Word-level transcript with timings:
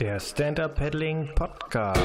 Der 0.00 0.18
Stand-Up 0.18 0.76
Paddling 0.76 1.28
Podcast. 1.34 2.00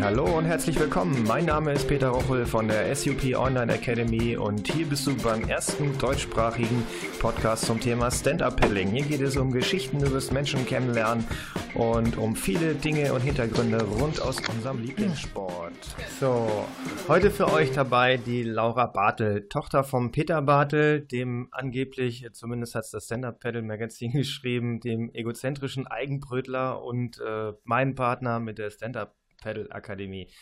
Hallo 0.00 0.38
und 0.38 0.46
herzlich 0.46 0.78
willkommen. 0.80 1.24
Mein 1.24 1.44
Name 1.44 1.72
ist 1.72 1.86
Peter 1.86 2.08
Rochel 2.08 2.46
von 2.46 2.66
der 2.66 2.94
SUP 2.96 3.36
Online 3.36 3.74
Academy 3.74 4.36
und 4.36 4.66
hier 4.72 4.86
bist 4.86 5.06
du 5.06 5.14
beim 5.16 5.42
ersten 5.48 5.96
deutschsprachigen 5.98 6.84
Podcast 7.20 7.66
zum 7.66 7.78
Thema 7.78 8.10
Stand-Up 8.10 8.58
Paddling. 8.58 8.88
Hier 8.88 9.04
geht 9.04 9.20
es 9.20 9.36
um 9.36 9.52
Geschichten 9.52 9.98
über 9.98 10.14
das 10.14 10.30
Menschen 10.30 10.64
kennenlernen 10.64 11.26
und 11.74 12.16
um 12.16 12.34
viele 12.34 12.74
Dinge 12.74 13.12
und 13.12 13.20
Hintergründe 13.20 13.84
rund 13.84 14.20
aus 14.20 14.36
unserem 14.48 14.80
Lieblingssport. 14.80 15.72
So, 16.18 16.66
heute 17.08 17.30
für 17.30 17.52
euch 17.52 17.72
dabei 17.72 18.16
die 18.16 18.42
Laura 18.42 18.86
Bartel, 18.86 19.46
Tochter 19.48 19.84
von 19.84 20.10
Peter 20.10 20.40
Bartel, 20.40 21.00
dem 21.00 21.48
angeblich, 21.50 22.26
zumindest 22.32 22.74
hat 22.74 22.84
es 22.84 22.90
das 22.92 23.04
Stand-Up 23.04 23.40
Paddle 23.40 23.62
Magazin 23.62 24.12
geschrieben, 24.12 24.80
dem 24.80 25.10
egozentrischen 25.12 25.86
Eigenbrötler 25.86 26.82
und 26.82 27.20
äh, 27.20 27.52
mein 27.64 27.94
Partner 27.94 28.40
mit 28.40 28.58
der 28.58 28.70
Stand-Up 28.70 29.14
Paddle 29.42 29.70
Akademie. 29.70 30.32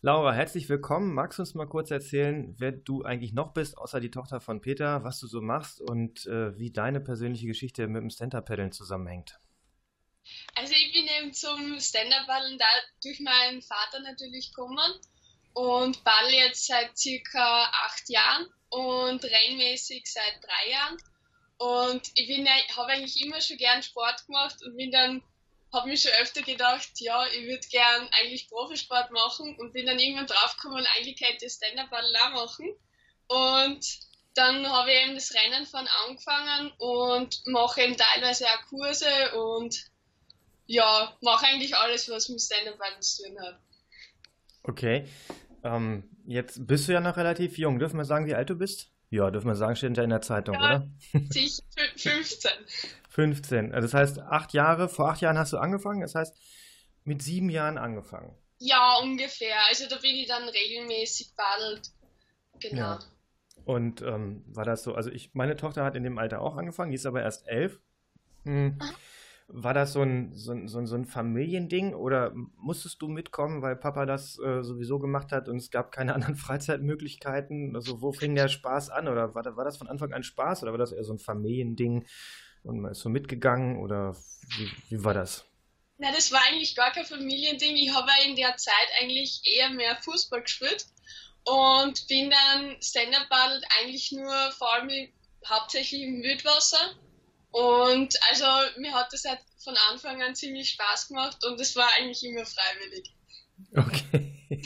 Laura, 0.00 0.32
herzlich 0.32 0.68
willkommen. 0.68 1.12
Magst 1.12 1.38
du 1.38 1.42
uns 1.42 1.54
mal 1.54 1.66
kurz 1.66 1.90
erzählen, 1.90 2.54
wer 2.56 2.70
du 2.70 3.02
eigentlich 3.02 3.32
noch 3.32 3.52
bist, 3.52 3.76
außer 3.76 3.98
die 3.98 4.12
Tochter 4.12 4.40
von 4.40 4.60
Peter, 4.60 5.02
was 5.02 5.18
du 5.18 5.26
so 5.26 5.40
machst 5.40 5.80
und 5.80 6.24
äh, 6.26 6.56
wie 6.56 6.70
deine 6.70 7.00
persönliche 7.00 7.48
Geschichte 7.48 7.88
mit 7.88 8.00
dem 8.00 8.10
Stand-Up-Paddeln 8.10 8.70
zusammenhängt? 8.70 9.40
Also 10.54 10.72
ich 10.72 10.92
bin 10.92 11.06
eben 11.18 11.32
zum 11.32 11.80
Stand-Up-Paddeln 11.80 12.58
durch 13.02 13.20
meinen 13.20 13.60
Vater 13.60 14.00
natürlich 14.00 14.52
gekommen 14.54 14.78
und 15.54 16.04
paddel 16.04 16.32
jetzt 16.32 16.66
seit 16.66 16.96
circa 16.96 17.64
acht 17.86 18.08
Jahren 18.08 18.46
und 18.68 19.24
rennmäßig 19.24 20.04
seit 20.06 20.38
drei 20.42 20.70
Jahren. 20.70 20.96
Und 21.58 22.12
ich 22.14 22.46
habe 22.76 22.92
eigentlich 22.92 23.20
immer 23.20 23.40
schon 23.40 23.56
gern 23.56 23.82
Sport 23.82 24.24
gemacht 24.26 24.56
und 24.64 24.76
bin 24.76 24.92
dann 24.92 25.22
habe 25.72 25.88
mir 25.88 25.96
schon 25.96 26.12
öfter 26.20 26.42
gedacht, 26.42 26.90
ja, 26.96 27.26
ich 27.26 27.46
würde 27.46 27.66
gern 27.70 28.08
eigentlich 28.18 28.48
Profisport 28.48 29.10
machen 29.10 29.56
und 29.58 29.72
bin 29.72 29.86
dann 29.86 29.98
irgendwann 29.98 30.26
draufgekommen, 30.26 30.86
eigentlich 30.96 31.18
könnte 31.18 31.46
ich 31.46 31.52
Stand-Up-Paddle 31.52 32.18
auch 32.24 32.46
machen. 32.46 32.74
Und 33.28 33.98
dann 34.34 34.66
habe 34.70 34.90
ich 34.90 35.02
eben 35.04 35.14
das 35.14 35.34
Rennen 35.34 35.66
von 35.66 35.86
angefangen 36.06 36.72
und 36.78 37.42
mache 37.46 37.82
eben 37.82 37.96
teilweise 37.96 38.46
auch 38.46 38.66
Kurse 38.68 39.08
und 39.36 39.84
ja, 40.66 41.16
mache 41.20 41.46
eigentlich 41.46 41.76
alles, 41.76 42.08
was 42.08 42.28
mit 42.28 42.40
Stand-Up-Paddle 42.40 43.00
zu 43.00 43.24
tun 43.24 43.40
hat. 43.40 43.60
Okay. 44.62 45.08
Ähm, 45.64 46.04
jetzt 46.26 46.66
bist 46.66 46.88
du 46.88 46.92
ja 46.92 47.00
noch 47.00 47.16
relativ 47.16 47.58
jung. 47.58 47.78
Dürfen 47.78 47.98
wir 47.98 48.04
sagen, 48.04 48.26
wie 48.26 48.34
alt 48.34 48.50
du 48.50 48.54
bist? 48.54 48.90
Ja, 49.10 49.30
dürfen 49.30 49.48
wir 49.48 49.54
sagen, 49.54 49.74
steht 49.74 49.96
ja 49.96 50.02
in 50.02 50.10
der 50.10 50.20
Zeitung, 50.20 50.54
ja, 50.54 50.60
oder? 50.60 50.88
Sicher, 51.30 51.62
15. 51.98 52.50
15. 53.10 53.74
Also 53.74 53.88
das 53.88 53.94
heißt, 53.94 54.18
acht 54.20 54.52
Jahre, 54.52 54.88
vor 54.88 55.10
acht 55.10 55.20
Jahren 55.20 55.38
hast 55.38 55.52
du 55.52 55.58
angefangen, 55.58 56.00
das 56.00 56.14
heißt, 56.14 56.36
mit 57.04 57.22
sieben 57.22 57.50
Jahren 57.50 57.78
angefangen. 57.78 58.34
Ja, 58.58 58.98
ungefähr. 59.02 59.56
Also 59.68 59.88
da 59.88 59.96
bin 59.96 60.16
ich 60.16 60.26
dann 60.28 60.48
regelmäßig 60.48 61.34
paddelt. 61.36 61.90
Genau. 62.60 62.80
Ja. 62.80 62.98
Und 63.64 64.02
ähm, 64.02 64.44
war 64.46 64.64
das 64.64 64.82
so, 64.82 64.94
also 64.94 65.10
ich, 65.10 65.34
meine 65.34 65.56
Tochter 65.56 65.84
hat 65.84 65.96
in 65.96 66.02
dem 66.02 66.18
Alter 66.18 66.40
auch 66.40 66.56
angefangen, 66.56 66.90
die 66.90 66.96
ist 66.96 67.06
aber 67.06 67.22
erst 67.22 67.46
elf. 67.46 67.80
Hm. 68.44 68.78
War 69.50 69.72
das 69.72 69.94
so 69.94 70.02
ein, 70.02 70.34
so, 70.34 70.52
ein, 70.52 70.68
so 70.68 70.78
ein 70.78 71.06
Familiending 71.06 71.94
oder 71.94 72.32
musstest 72.56 73.00
du 73.00 73.08
mitkommen, 73.08 73.62
weil 73.62 73.76
Papa 73.76 74.04
das 74.04 74.38
äh, 74.38 74.62
sowieso 74.62 74.98
gemacht 74.98 75.32
hat 75.32 75.48
und 75.48 75.56
es 75.56 75.70
gab 75.70 75.90
keine 75.90 76.14
anderen 76.14 76.36
Freizeitmöglichkeiten? 76.36 77.74
Also 77.74 78.02
wo 78.02 78.12
fing 78.12 78.34
der 78.34 78.48
Spaß 78.48 78.90
an 78.90 79.08
oder 79.08 79.34
war, 79.34 79.56
war 79.56 79.64
das 79.64 79.78
von 79.78 79.88
Anfang 79.88 80.12
an 80.12 80.22
Spaß 80.22 80.62
oder 80.62 80.72
war 80.72 80.78
das 80.78 80.92
eher 80.92 81.04
so 81.04 81.14
ein 81.14 81.18
Familiending 81.18 82.06
und 82.62 82.80
man 82.80 82.92
ist 82.92 83.00
so 83.00 83.08
mitgegangen 83.08 83.78
oder 83.78 84.14
wie, 84.56 84.70
wie 84.90 85.04
war 85.04 85.14
das? 85.14 85.46
Na, 85.96 86.12
das 86.12 86.30
war 86.30 86.40
eigentlich 86.48 86.76
gar 86.76 86.92
kein 86.92 87.04
Familiending. 87.04 87.74
Ich 87.76 87.92
habe 87.92 88.10
in 88.26 88.36
der 88.36 88.56
Zeit 88.56 88.88
eigentlich 89.00 89.42
eher 89.44 89.70
mehr 89.70 89.96
Fußball 89.96 90.42
gespielt 90.42 90.86
und 91.44 92.06
bin 92.08 92.30
dann 92.30 92.76
Stand-Up 92.80 93.28
paddelt 93.28 93.64
eigentlich 93.78 94.12
nur 94.12 94.52
vor 94.52 94.74
allem 94.74 95.08
hauptsächlich 95.46 96.02
im 96.02 96.22
Wildwasser 96.22 96.94
und 97.50 98.14
also 98.30 98.44
mir 98.78 98.92
hat 98.92 99.12
das 99.12 99.24
halt 99.24 99.40
von 99.62 99.74
Anfang 99.90 100.22
an 100.22 100.34
ziemlich 100.34 100.70
Spaß 100.70 101.08
gemacht 101.08 101.44
und 101.44 101.60
es 101.60 101.76
war 101.76 101.88
eigentlich 101.98 102.22
immer 102.24 102.44
freiwillig. 102.44 103.14
Okay. 103.74 104.34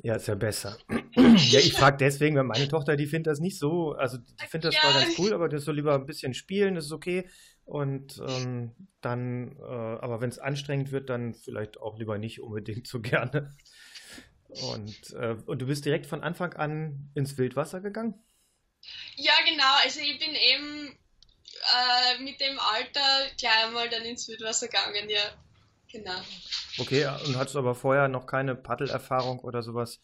Ja, 0.00 0.14
ist 0.14 0.28
ja 0.28 0.36
besser. 0.36 0.78
ja, 1.16 1.58
ich 1.58 1.72
frage 1.72 1.96
deswegen, 1.96 2.36
weil 2.36 2.44
meine 2.44 2.68
Tochter, 2.68 2.96
die 2.96 3.06
findet 3.06 3.32
das 3.32 3.40
nicht 3.40 3.58
so, 3.58 3.92
also 3.92 4.18
die 4.18 4.46
findet 4.46 4.68
das 4.68 4.74
ja. 4.76 4.80
zwar 4.80 5.02
ganz 5.02 5.18
cool, 5.18 5.34
aber 5.34 5.48
das 5.48 5.64
soll 5.64 5.74
lieber 5.74 5.94
ein 5.94 6.06
bisschen 6.06 6.34
spielen, 6.34 6.76
das 6.76 6.86
ist 6.86 6.92
okay. 6.92 7.28
Und 7.64 8.22
ähm, 8.26 8.74
dann, 9.00 9.56
äh, 9.58 9.64
aber 9.64 10.20
wenn 10.20 10.30
es 10.30 10.38
anstrengend 10.38 10.92
wird, 10.92 11.10
dann 11.10 11.34
vielleicht 11.34 11.80
auch 11.80 11.98
lieber 11.98 12.16
nicht 12.16 12.40
unbedingt 12.40 12.86
so 12.86 13.00
gerne. 13.02 13.54
Und, 14.48 15.12
äh, 15.14 15.36
und 15.44 15.60
du 15.60 15.66
bist 15.66 15.84
direkt 15.84 16.06
von 16.06 16.22
Anfang 16.22 16.54
an 16.54 17.10
ins 17.14 17.36
Wildwasser 17.36 17.80
gegangen? 17.80 18.14
Ja, 19.16 19.34
genau. 19.46 19.74
Also 19.84 20.00
ich 20.00 20.18
bin 20.18 20.34
eben 20.34 20.87
äh, 21.74 22.18
mit 22.22 22.40
dem 22.40 22.58
Alter 22.58 23.26
gleich 23.36 23.64
einmal 23.64 23.88
dann 23.88 24.04
ins 24.04 24.28
Wildwasser 24.28 24.68
gegangen, 24.68 25.08
ja. 25.08 25.22
Genau. 25.90 26.20
Okay, 26.78 27.06
und 27.26 27.36
hattest 27.36 27.54
du 27.54 27.60
aber 27.60 27.74
vorher 27.74 28.08
noch 28.08 28.26
keine 28.26 28.54
Paddelerfahrung 28.54 29.40
oder 29.40 29.62
sowas? 29.62 30.00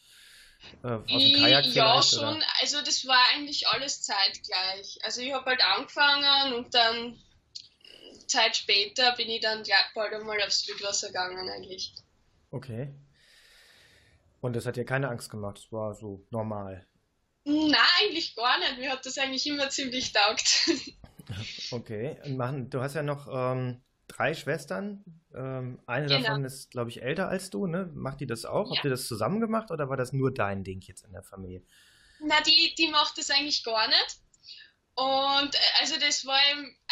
Äh, 0.82 0.88
aus 0.88 1.06
dem 1.06 1.40
Kajak 1.40 1.66
ja, 1.66 2.02
schon. 2.02 2.36
Oder? 2.36 2.46
Also 2.60 2.80
das 2.80 3.06
war 3.06 3.22
eigentlich 3.34 3.68
alles 3.68 4.02
zeitgleich. 4.02 4.98
Also 5.02 5.20
ich 5.20 5.32
habe 5.32 5.44
halt 5.44 5.62
angefangen 5.62 6.54
und 6.54 6.74
dann 6.74 7.18
Zeit 8.26 8.56
später 8.56 9.14
bin 9.16 9.28
ich 9.28 9.40
dann 9.40 9.62
gleich 9.62 9.92
bald 9.94 10.14
einmal 10.14 10.40
aufs 10.42 10.66
Wildwasser 10.66 11.08
gegangen 11.08 11.48
eigentlich. 11.48 11.92
Okay. 12.50 12.94
Und 14.40 14.54
das 14.54 14.66
hat 14.66 14.76
dir 14.76 14.84
keine 14.84 15.08
Angst 15.08 15.30
gemacht? 15.30 15.58
Das 15.58 15.72
war 15.72 15.94
so 15.94 16.26
normal? 16.30 16.86
Nein, 17.44 17.76
eigentlich 18.00 18.34
gar 18.36 18.58
nicht. 18.58 18.78
Mir 18.78 18.92
hat 18.92 19.04
das 19.04 19.18
eigentlich 19.18 19.46
immer 19.46 19.68
ziemlich 19.70 20.12
taugt. 20.12 20.70
Okay. 21.70 22.16
Und 22.24 22.70
du 22.70 22.80
hast 22.80 22.94
ja 22.94 23.02
noch 23.02 23.28
ähm, 23.30 23.82
drei 24.08 24.34
Schwestern. 24.34 25.04
Ähm, 25.34 25.80
eine 25.86 26.06
genau. 26.06 26.20
davon 26.20 26.44
ist, 26.44 26.70
glaube 26.70 26.90
ich, 26.90 27.02
älter 27.02 27.28
als 27.28 27.50
du. 27.50 27.66
Ne? 27.66 27.90
Macht 27.94 28.20
die 28.20 28.26
das 28.26 28.44
auch? 28.44 28.70
Ja. 28.70 28.76
Habt 28.76 28.84
ihr 28.84 28.90
das 28.90 29.06
zusammen 29.06 29.40
gemacht 29.40 29.70
oder 29.70 29.88
war 29.88 29.96
das 29.96 30.12
nur 30.12 30.32
dein 30.32 30.64
Ding 30.64 30.80
jetzt 30.82 31.04
in 31.04 31.12
der 31.12 31.22
Familie? 31.22 31.62
Na, 32.20 32.40
die, 32.42 32.74
die 32.76 32.88
macht 32.88 33.18
das 33.18 33.30
eigentlich 33.30 33.64
gar 33.64 33.86
nicht. 33.88 34.18
Und 34.94 35.54
äh, 35.54 35.58
also 35.80 35.98
das 35.98 36.24
war 36.24 36.38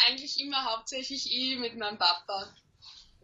eigentlich 0.07 0.39
immer 0.39 0.65
hauptsächlich 0.65 1.31
ich 1.31 1.57
mit 1.57 1.77
meinem 1.77 1.97
Papa. 1.97 2.53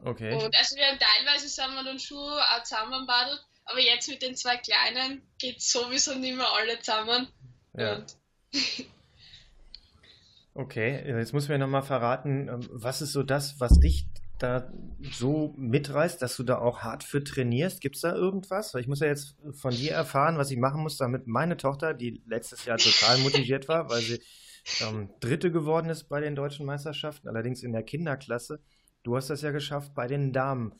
Okay. 0.04 0.34
Und 0.34 0.56
also 0.56 0.76
wir 0.78 0.86
haben 0.86 1.00
teilweise 1.00 1.50
sind 1.50 1.74
wir 1.74 1.84
dann 1.84 2.00
schon 2.00 2.18
auch 2.18 2.64
zusammen 2.64 3.06
badelt, 3.06 3.46
aber 3.66 3.80
jetzt 3.80 4.08
mit 4.08 4.22
den 4.22 4.36
zwei 4.36 4.56
Kleinen 4.56 5.22
geht 5.38 5.62
sowieso 5.62 6.16
nicht 6.16 6.38
mehr 6.38 6.50
alle 6.54 6.80
zusammen. 6.80 7.28
Ja. 7.74 8.06
Okay, 10.60 11.08
jetzt 11.08 11.32
muss 11.32 11.48
mir 11.48 11.58
nochmal 11.58 11.84
verraten, 11.84 12.50
ähm, 12.50 12.68
was 12.70 13.02
ist 13.02 13.14
so 13.14 13.24
das, 13.24 13.62
was 13.62 13.80
dich 13.80 14.10
da 14.40 14.70
so 15.10 15.54
mitreißt, 15.56 16.22
dass 16.22 16.36
du 16.36 16.44
da 16.44 16.58
auch 16.58 16.80
hart 16.80 17.06
für 17.06 17.24
trainierst? 17.24 17.80
Gibt 17.80 17.96
es 17.96 18.02
da 18.02 18.14
irgendwas? 18.14 18.74
Weil 18.74 18.82
ich 18.82 18.90
muss 18.90 19.00
ja 19.00 19.08
jetzt 19.08 19.38
von 19.54 19.72
dir 19.72 19.94
erfahren, 19.94 20.38
was 20.38 20.52
ich 20.52 20.58
machen 20.58 20.82
muss, 20.82 20.98
damit 20.98 21.28
meine 21.28 21.56
Tochter, 21.56 21.94
die 21.94 22.22
letztes 22.26 22.66
Jahr 22.66 22.78
total 22.78 23.18
motiviert 23.24 23.70
war, 23.70 23.90
weil 23.90 24.02
sie 24.02 24.22
ähm, 24.82 25.10
Dritte 25.22 25.50
geworden 25.50 25.90
ist 25.90 26.10
bei 26.10 26.20
den 26.20 26.36
deutschen 26.36 26.66
Meisterschaften, 26.66 27.30
allerdings 27.30 27.64
in 27.64 27.72
der 27.72 27.84
Kinderklasse. 27.84 28.60
Du 29.04 29.16
hast 29.16 29.30
das 29.30 29.42
ja 29.42 29.52
geschafft 29.52 29.94
bei 29.94 30.08
den 30.08 30.34
Damen. 30.34 30.74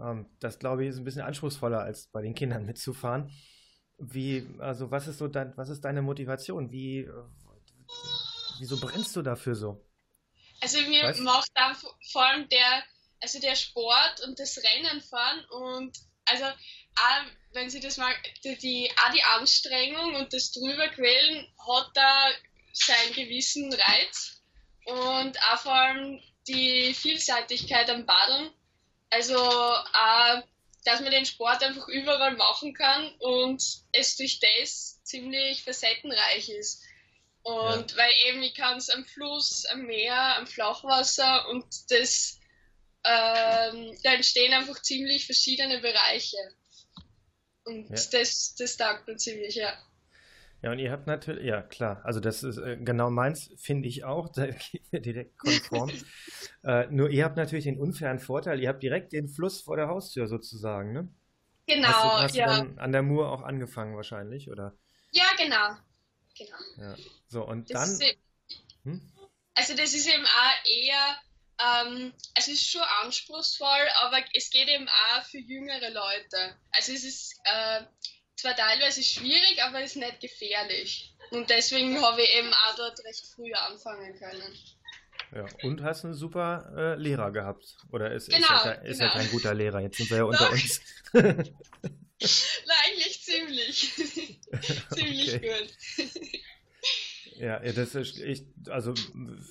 Ähm, 0.00 0.30
das 0.38 0.58
glaube 0.58 0.84
ich 0.84 0.88
ist 0.88 0.96
ein 0.96 1.04
bisschen 1.04 1.20
anspruchsvoller 1.20 1.80
als 1.80 2.06
bei 2.06 2.22
den 2.22 2.34
Kindern 2.34 2.64
mitzufahren. 2.64 3.30
Wie, 3.98 4.48
also 4.60 4.90
was 4.90 5.08
ist 5.08 5.18
so 5.18 5.28
dein, 5.28 5.52
was 5.58 5.68
ist 5.68 5.84
deine 5.84 6.00
Motivation? 6.00 6.72
Wie, 6.72 7.00
äh, 7.00 7.12
Wieso 8.60 8.78
brennst 8.78 9.16
du 9.16 9.22
dafür 9.22 9.54
so? 9.54 9.82
Also 10.60 10.78
mir 10.82 11.04
weißt? 11.04 11.20
macht 11.20 11.50
dann 11.54 11.74
vor 12.12 12.22
allem 12.22 12.46
der, 12.50 12.84
also 13.20 13.40
der 13.40 13.56
Sport 13.56 14.20
und 14.26 14.38
das 14.38 14.58
Rennen 14.58 15.00
fahren 15.00 15.44
und 15.46 15.96
also 16.26 16.44
auch, 16.44 17.24
wenn 17.52 17.70
sie 17.70 17.80
das 17.80 17.96
mal, 17.96 18.14
die, 18.44 18.56
die, 18.58 18.90
auch 19.02 19.12
die 19.12 19.22
Anstrengung 19.22 20.14
und 20.16 20.32
das 20.34 20.52
drüberquälen 20.52 21.46
hat 21.66 21.90
da 21.94 22.28
seinen 22.74 23.14
gewissen 23.14 23.72
Reiz 23.72 24.42
und 24.84 25.38
auch 25.50 25.58
vor 25.60 25.74
allem 25.74 26.20
die 26.46 26.92
Vielseitigkeit 26.92 27.88
am 27.88 28.04
Paddeln. 28.04 28.50
Also 29.08 29.38
auch, 29.38 30.42
dass 30.84 31.00
man 31.00 31.10
den 31.10 31.24
Sport 31.24 31.62
einfach 31.62 31.88
überall 31.88 32.36
machen 32.36 32.74
kann 32.74 33.14
und 33.20 33.62
es 33.92 34.16
durch 34.16 34.38
das 34.38 35.02
ziemlich 35.02 35.64
facettenreich 35.64 36.50
ist. 36.50 36.84
Und 37.42 37.92
ja. 37.92 37.96
weil 37.96 38.12
eben 38.28 38.42
ich 38.42 38.54
kann 38.54 38.78
es 38.78 38.90
am 38.90 39.04
Fluss, 39.04 39.64
am 39.66 39.82
Meer, 39.86 40.36
am 40.36 40.46
Flachwasser 40.46 41.48
und 41.48 41.64
das 41.90 42.40
ähm, 43.04 43.96
da 44.02 44.14
entstehen 44.14 44.52
einfach 44.52 44.80
ziemlich 44.82 45.26
verschiedene 45.26 45.80
Bereiche. 45.80 46.36
Und 47.64 47.88
ja. 47.88 47.96
das, 48.12 48.54
das 48.58 48.76
taugt 48.76 49.06
mir 49.06 49.16
ziemlich, 49.16 49.54
ja. 49.54 49.72
Ja, 50.62 50.72
und 50.72 50.78
ihr 50.78 50.92
habt 50.92 51.06
natürlich, 51.06 51.46
ja 51.46 51.62
klar, 51.62 52.02
also 52.04 52.20
das 52.20 52.42
ist 52.42 52.58
äh, 52.58 52.76
genau 52.76 53.08
meins, 53.08 53.50
finde 53.56 53.88
ich 53.88 54.04
auch, 54.04 54.28
da 54.34 54.46
geht 54.46 54.92
mir 54.92 55.00
direkt 55.00 55.38
konform. 55.38 55.90
äh, 56.64 56.86
nur 56.88 57.08
ihr 57.08 57.24
habt 57.24 57.36
natürlich 57.36 57.64
den 57.64 57.78
unfairen 57.78 58.18
Vorteil, 58.18 58.60
ihr 58.60 58.68
habt 58.68 58.82
direkt 58.82 59.12
den 59.12 59.28
Fluss 59.28 59.62
vor 59.62 59.76
der 59.76 59.88
Haustür 59.88 60.26
sozusagen, 60.26 60.92
ne? 60.92 61.08
Genau, 61.66 61.88
hast 61.88 62.04
du, 62.04 62.22
hast 62.22 62.36
ja. 62.36 62.46
Du 62.46 62.68
dann 62.68 62.78
an 62.78 62.92
der 62.92 63.02
Mur 63.02 63.30
auch 63.30 63.42
angefangen 63.42 63.96
wahrscheinlich, 63.96 64.50
oder? 64.50 64.76
Ja, 65.12 65.24
genau. 65.38 65.76
Genau. 66.44 66.58
Ja. 66.78 66.96
So, 67.28 67.46
und 67.46 67.70
Das 67.72 67.98
dann. 67.98 68.08
ist, 68.08 68.16
Hm? 68.84 69.12
also 69.54 69.74
das 69.76 69.92
ist 69.94 70.06
eben 70.08 70.24
auch 70.24 70.66
eher, 70.66 71.16
ähm, 71.86 72.12
es 72.34 72.48
ist 72.48 72.66
schon 72.70 72.80
anspruchsvoll, 73.04 73.88
aber 74.02 74.18
es 74.34 74.50
geht 74.50 74.68
eben 74.68 74.88
auch 74.88 75.22
für 75.24 75.38
jüngere 75.38 75.90
Leute. 75.90 76.56
Also 76.72 76.92
es 76.92 77.04
ist 77.04 77.38
äh, 77.44 77.82
zwar 78.36 78.56
teilweise 78.56 79.02
schwierig, 79.02 79.62
aber 79.62 79.80
es 79.82 79.90
ist 79.92 79.96
nicht 79.96 80.20
gefährlich. 80.20 81.14
Und 81.30 81.50
deswegen 81.50 82.00
habe 82.02 82.22
ich 82.22 82.30
eben 82.36 82.52
auch 82.52 82.74
dort 82.76 82.98
recht 83.04 83.26
früh 83.34 83.52
anfangen 83.52 84.18
können. 84.18 84.58
Ja, 85.32 85.46
und 85.62 85.82
hast 85.82 86.04
einen 86.04 86.14
super 86.14 86.72
äh, 86.76 86.94
Lehrer 87.00 87.30
gehabt. 87.30 87.76
Oder 87.92 88.10
ist, 88.12 88.28
ist, 88.28 88.34
Genau, 88.34 88.48
ja, 88.48 88.74
kein- 88.74 88.84
ist 88.86 88.98
genau. 88.98 89.12
kein 89.12 89.30
guter 89.30 89.54
Lehrer, 89.54 89.80
jetzt 89.80 89.98
sind 89.98 90.10
wir 90.10 90.16
ja 90.16 90.24
unter 90.32 90.50
uns. 90.50 90.80
Na, 92.66 92.74
eigentlich 92.86 93.22
ziemlich. 93.22 93.92
ziemlich 94.94 95.40
gut. 95.40 95.76
Ja, 97.36 97.64
ja, 97.64 97.72
das 97.72 97.94
ist, 97.94 98.18
ich, 98.18 98.44
also 98.68 98.92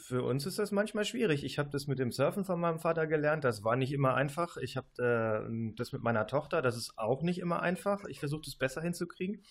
für 0.05 0.21
uns 0.23 0.45
ist 0.45 0.59
das 0.59 0.69
manchmal 0.71 1.05
schwierig. 1.05 1.43
Ich 1.43 1.57
habe 1.57 1.71
das 1.71 1.87
mit 1.87 1.97
dem 1.97 2.11
Surfen 2.11 2.45
von 2.45 2.59
meinem 2.59 2.79
Vater 2.79 3.07
gelernt. 3.07 3.43
Das 3.43 3.63
war 3.63 3.75
nicht 3.75 3.91
immer 3.91 4.13
einfach. 4.13 4.57
Ich 4.57 4.77
habe 4.77 4.87
äh, 5.01 5.73
das 5.75 5.91
mit 5.91 6.03
meiner 6.03 6.27
Tochter. 6.27 6.61
Das 6.61 6.77
ist 6.77 6.97
auch 6.97 7.23
nicht 7.23 7.39
immer 7.39 7.63
einfach. 7.63 8.05
Ich 8.05 8.19
versuche 8.19 8.43
das 8.45 8.55
besser 8.55 8.81
hinzukriegen. 8.81 9.43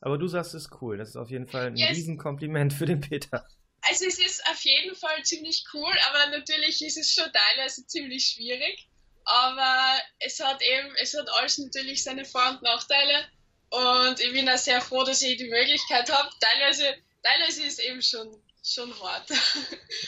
Aber 0.00 0.16
du 0.16 0.26
sagst, 0.26 0.54
es 0.54 0.64
ist 0.64 0.80
cool. 0.80 0.96
Das 0.96 1.10
ist 1.10 1.16
auf 1.16 1.30
jeden 1.30 1.46
Fall 1.46 1.66
ein 1.66 1.76
Yes. 1.76 1.90
Riesenkompliment 1.90 2.72
für 2.72 2.86
den 2.86 3.00
Peter. 3.00 3.46
Also 3.82 4.06
es 4.06 4.18
ist 4.18 4.42
auf 4.50 4.60
jeden 4.62 4.94
Fall 4.96 5.22
ziemlich 5.24 5.64
cool, 5.74 5.92
aber 6.08 6.30
natürlich 6.30 6.82
ist 6.82 6.96
es 6.96 7.12
schon 7.12 7.30
teilweise 7.32 7.86
ziemlich 7.86 8.24
schwierig. 8.24 8.88
Aber 9.24 9.98
es 10.18 10.40
hat 10.40 10.60
eben, 10.62 10.94
es 11.00 11.14
hat 11.14 11.28
alles 11.38 11.58
natürlich 11.58 12.02
seine 12.02 12.24
Vor- 12.24 12.50
und 12.50 12.62
Nachteile. 12.62 13.24
Und 13.70 14.20
ich 14.20 14.32
bin 14.32 14.48
auch 14.48 14.58
sehr 14.58 14.80
froh, 14.80 15.04
dass 15.04 15.22
ich 15.22 15.36
die 15.38 15.48
Möglichkeit 15.48 16.10
habe. 16.12 16.28
Teilweise, 16.40 16.94
teilweise 17.22 17.64
ist 17.64 17.78
es 17.78 17.84
eben 17.86 18.02
schon, 18.02 18.36
schon 18.62 18.92
hart. 19.00 19.30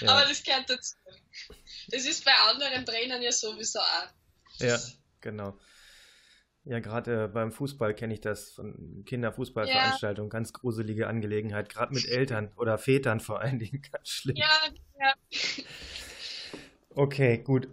Ja. 0.01 0.11
Aber 0.11 0.29
das 0.29 0.43
gehört 0.43 0.69
dazu. 0.69 0.97
Das 1.89 2.05
ist 2.05 2.25
bei 2.25 2.33
anderen 2.33 2.85
Trainern 2.85 3.23
ja 3.23 3.31
sowieso 3.31 3.79
auch. 3.79 4.09
Ja, 4.59 4.79
genau. 5.21 5.57
Ja, 6.65 6.81
gerade 6.81 7.25
äh, 7.25 7.29
beim 7.29 7.53
Fußball 7.53 7.95
kenne 7.95 8.15
ich 8.15 8.23
das 8.23 8.53
von 8.53 9.05
Kinderfußballveranstaltungen, 9.07 10.31
ganz 10.31 10.53
gruselige 10.53 11.07
Angelegenheit, 11.09 11.69
gerade 11.69 11.93
mit 11.93 12.07
Eltern 12.07 12.53
oder 12.57 12.79
Vätern 12.79 13.21
vor 13.21 13.41
allen 13.41 13.59
Dingen, 13.59 13.83
ganz 13.93 14.09
schlimm. 14.09 14.37
Ja, 14.37 14.61
ja. 14.99 15.15
Okay, 16.91 17.39
gut. 17.39 17.69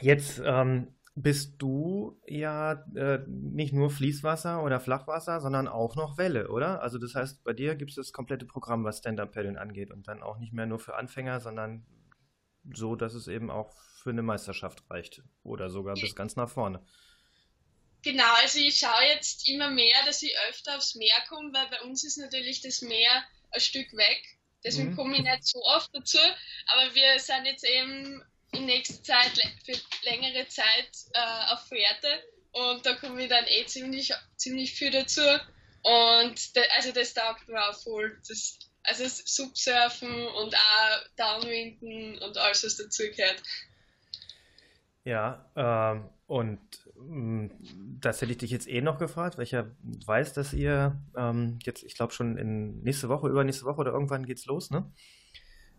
Jetzt 0.00 0.40
ähm, 0.44 0.94
bist 1.14 1.54
du 1.58 2.20
ja 2.26 2.84
äh, 2.94 3.18
nicht 3.26 3.72
nur 3.72 3.90
Fließwasser 3.90 4.62
oder 4.62 4.80
Flachwasser, 4.80 5.40
sondern 5.40 5.66
auch 5.68 5.96
noch 5.96 6.16
Welle, 6.18 6.48
oder? 6.48 6.82
Also 6.82 6.98
das 6.98 7.14
heißt, 7.14 7.42
bei 7.44 7.52
dir 7.52 7.74
gibt 7.74 7.90
es 7.90 7.96
das 7.96 8.12
komplette 8.12 8.46
Programm, 8.46 8.84
was 8.84 8.98
Stand-Up-Paddeln 8.98 9.56
angeht 9.58 9.90
und 9.90 10.06
dann 10.08 10.22
auch 10.22 10.38
nicht 10.38 10.52
mehr 10.52 10.66
nur 10.66 10.78
für 10.78 10.94
Anfänger, 10.96 11.40
sondern 11.40 11.86
so, 12.72 12.94
dass 12.96 13.14
es 13.14 13.28
eben 13.28 13.50
auch 13.50 13.72
für 14.02 14.10
eine 14.10 14.22
Meisterschaft 14.22 14.84
reicht 14.90 15.22
oder 15.42 15.70
sogar 15.70 15.98
bis 15.98 16.14
ganz 16.14 16.36
nach 16.36 16.48
vorne. 16.48 16.84
Genau, 18.02 18.32
also 18.42 18.58
ich 18.60 18.76
schaue 18.76 19.04
jetzt 19.12 19.48
immer 19.48 19.70
mehr, 19.70 19.96
dass 20.06 20.22
ich 20.22 20.34
öfter 20.48 20.76
aufs 20.76 20.94
Meer 20.94 21.16
komme, 21.28 21.52
weil 21.52 21.68
bei 21.68 21.82
uns 21.82 22.04
ist 22.04 22.16
natürlich 22.16 22.60
das 22.60 22.80
Meer 22.82 23.24
ein 23.50 23.60
Stück 23.60 23.92
weg. 23.92 24.38
Deswegen 24.64 24.90
Mhm. 24.90 24.96
komme 24.96 25.16
ich 25.16 25.22
nicht 25.22 25.46
so 25.46 25.62
oft 25.64 25.90
dazu. 25.94 26.18
Aber 26.66 26.94
wir 26.94 27.18
sind 27.18 27.46
jetzt 27.46 27.64
eben 27.64 28.22
in 28.52 28.66
nächster 28.66 29.02
Zeit 29.02 29.32
für 29.64 29.78
längere 30.04 30.46
Zeit 30.48 30.90
äh, 31.12 31.52
auf 31.52 31.66
Fuerte 31.68 32.22
und 32.52 32.84
da 32.84 32.94
komme 32.94 33.22
ich 33.22 33.28
dann 33.28 33.44
eh 33.46 33.66
ziemlich, 33.66 34.12
ziemlich 34.36 34.72
viel 34.74 34.90
dazu. 34.90 35.22
Und 35.82 36.56
de, 36.56 36.62
also 36.76 36.92
das 36.92 37.14
taugt 37.14 37.48
mir 37.48 37.60
auch 37.60 37.78
voll. 37.82 38.18
Das, 38.26 38.58
also 38.82 39.04
das 39.04 39.18
Subsurfen 39.18 40.26
und 40.26 40.54
auch 40.54 41.00
Downwinden 41.16 42.18
und 42.18 42.36
alles, 42.38 42.64
was 42.64 42.76
dazugehört. 42.76 43.42
Ja, 45.04 45.50
ähm, 45.56 46.08
und 46.26 46.60
mh, 46.96 47.50
das 48.00 48.20
hätte 48.20 48.32
ich 48.32 48.38
dich 48.38 48.50
jetzt 48.50 48.68
eh 48.68 48.80
noch 48.80 48.98
gefragt, 48.98 49.38
weil 49.38 49.44
ich 49.44 49.52
ja 49.52 49.70
weiß, 49.82 50.34
dass 50.34 50.52
ihr 50.52 51.00
ähm, 51.16 51.58
jetzt, 51.62 51.82
ich 51.84 51.94
glaube 51.94 52.12
schon 52.12 52.36
in 52.36 52.82
nächste 52.82 53.08
Woche, 53.08 53.28
übernächste 53.28 53.64
Woche 53.64 53.80
oder 53.80 53.92
irgendwann 53.92 54.26
geht's 54.26 54.46
los, 54.46 54.70
ne? 54.70 54.90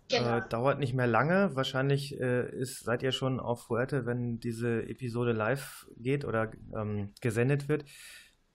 Genau. 0.09 0.38
Äh, 0.38 0.50
dauert 0.50 0.79
nicht 0.79 0.94
mehr 0.94 1.07
lange. 1.07 1.56
Wahrscheinlich 1.56 2.19
äh, 2.19 2.50
ist, 2.50 2.83
seid 2.83 3.03
ihr 3.03 3.11
schon 3.11 3.39
auf 3.39 3.63
Fuerte, 3.63 4.06
wenn 4.06 4.39
diese 4.39 4.81
Episode 4.89 5.31
live 5.33 5.85
geht 5.97 6.25
oder 6.25 6.51
ähm, 6.75 7.13
gesendet 7.21 7.69
wird. 7.69 7.85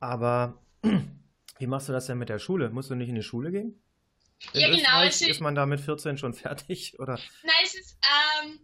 Aber 0.01 0.61
wie 1.59 1.67
machst 1.67 1.89
du 1.89 1.93
das 1.93 2.07
denn 2.07 2.19
mit 2.19 2.29
der 2.29 2.41
Schule? 2.41 2.71
Musst 2.71 2.91
du 2.91 2.95
nicht 2.97 3.09
in 3.09 3.15
die 3.15 3.23
Schule 3.23 3.53
gehen? 3.53 3.81
In 4.53 4.61
Ja, 4.61 4.69
genau, 4.69 4.89
also- 4.99 5.27
ist 5.27 5.41
man 5.41 5.55
da 5.55 5.65
mit 5.65 5.81
14 5.81 6.19
schon 6.19 6.35
fertig, 6.35 6.99
oder? 6.99 7.15
Nein, 7.45 7.55
es 7.65 7.75
ist, 7.77 7.97
ähm, 8.43 8.59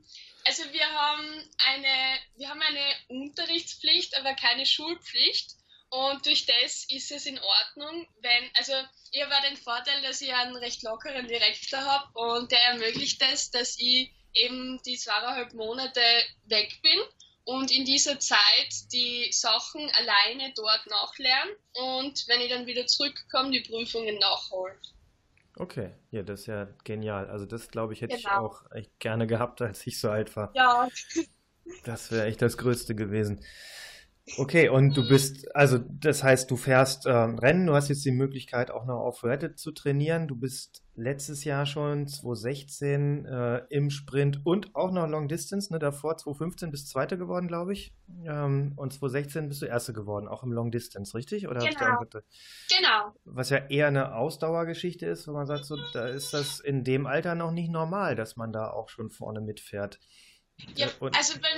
also 0.44 0.64
wir 0.72 0.84
haben 0.87 1.26
eine, 1.69 2.19
wir 2.37 2.48
haben 2.48 2.60
eine 2.60 3.20
Unterrichtspflicht, 3.22 4.19
aber 4.19 4.34
keine 4.34 4.66
Schulpflicht. 4.66 5.54
Und 5.90 6.25
durch 6.25 6.46
das 6.46 6.87
ist 6.88 7.10
es 7.10 7.26
in 7.26 7.38
Ordnung, 7.38 8.06
wenn, 8.20 8.50
also 8.54 8.72
ich 9.12 9.22
habe 9.22 9.34
den 9.48 9.56
Vorteil, 9.56 10.00
dass 10.02 10.20
ich 10.20 10.32
einen 10.32 10.56
recht 10.56 10.82
lockeren 10.82 11.26
Direktor 11.26 11.81
habe 11.81 12.19
und 12.19 12.50
der 12.52 12.60
ermöglicht 12.66 13.20
es, 13.32 13.50
dass 13.50 13.76
ich 13.78 14.12
eben 14.34 14.81
die 14.87 14.96
zweieinhalb 14.96 15.52
Monate 15.54 16.00
weg 16.46 16.78
bin 16.82 16.98
und 17.44 17.72
in 17.72 17.84
dieser 17.84 18.20
Zeit 18.20 18.92
die 18.92 19.32
Sachen 19.32 19.90
alleine 19.90 20.52
dort 20.54 20.87
nachlerne 20.87 21.56
und 21.75 22.25
wenn 22.28 22.40
ich 22.40 22.50
dann 22.50 22.66
wieder 22.66 22.87
zurückkomme, 22.87 23.50
die 23.50 23.60
Prüfungen 23.69 24.19
nachhole. 24.19 24.78
Okay, 25.56 25.90
ja, 26.10 26.22
das 26.22 26.40
ist 26.40 26.46
ja 26.46 26.69
genial. 26.84 27.28
Also 27.28 27.44
das, 27.46 27.69
glaube 27.69 27.92
ich, 27.92 28.00
hätte 28.00 28.16
ich 28.16 28.25
Genau. 28.25 28.46
auch 28.46 28.70
echt 28.72 28.98
gerne 28.98 29.26
gehabt, 29.26 29.60
als 29.60 29.87
ich 29.87 30.00
so 30.00 30.10
alt 30.10 30.34
war. 30.37 30.54
Ja, 30.54 30.88
Das 31.84 32.10
wäre 32.10 32.26
echt 32.26 32.42
das 32.42 32.56
Größte 32.56 32.94
gewesen. 32.94 33.44
Okay, 34.37 34.69
und 34.69 34.97
du 34.97 35.06
bist, 35.09 35.55
also 35.55 35.79
das 35.79 36.23
heißt, 36.23 36.50
du 36.50 36.56
fährst 36.56 37.06
ähm, 37.06 37.38
Rennen, 37.38 37.67
du 37.67 37.75
hast 37.75 37.88
jetzt 37.88 38.05
die 38.05 38.12
Möglichkeit 38.12 38.71
auch 38.71 38.85
noch 38.87 39.00
auf 39.00 39.19
Fuerte 39.19 39.55
zu 39.55 39.73
trainieren. 39.73 40.29
Du 40.29 40.37
bist 40.37 40.82
letztes 40.94 41.44
Jahr 41.44 41.67
schon 41.67 42.06
2016 42.06 43.27
äh, 43.27 43.62
im 43.71 43.91
Sprint 43.91 44.41
und 44.44 44.75
auch 44.75 44.93
noch 44.93 45.06
Long 45.09 45.29
Distance, 45.29 45.73
ne? 45.73 45.79
Davor 45.79 46.17
2015 46.17 46.71
bist 46.71 46.88
Zweite 46.88 47.19
geworden, 47.19 47.49
glaube 47.49 47.73
ich. 47.73 47.93
Ähm, 48.25 48.73
und 48.76 48.93
2016 48.93 49.49
bist 49.49 49.62
du 49.62 49.66
Erste 49.66 49.93
geworden, 49.93 50.28
auch 50.28 50.43
im 50.43 50.52
Long 50.52 50.71
Distance, 50.71 51.14
richtig? 51.14 51.49
Oder 51.49 51.61
hab 51.61 51.69
ich 51.69 51.76
da 51.76 51.97
Genau. 51.97 52.23
genau. 52.69 53.14
was 53.25 53.50
ja 53.50 53.59
eher 53.69 53.88
eine 53.88 54.14
Ausdauergeschichte 54.14 55.07
ist, 55.07 55.26
wo 55.26 55.33
man 55.33 55.47
sagt, 55.47 55.64
so, 55.64 55.76
da 55.93 56.07
ist 56.07 56.33
das 56.33 56.61
in 56.61 56.85
dem 56.85 57.07
Alter 57.07 57.35
noch 57.35 57.50
nicht 57.50 57.71
normal, 57.71 58.14
dass 58.14 58.37
man 58.37 58.52
da 58.52 58.71
auch 58.71 58.88
schon 58.88 59.11
vorne 59.11 59.40
mitfährt. 59.40 59.99
Ja, 60.76 60.87
Äh, 60.87 60.90
und, 61.00 61.16
also 61.16 61.40
bei, 61.40 61.49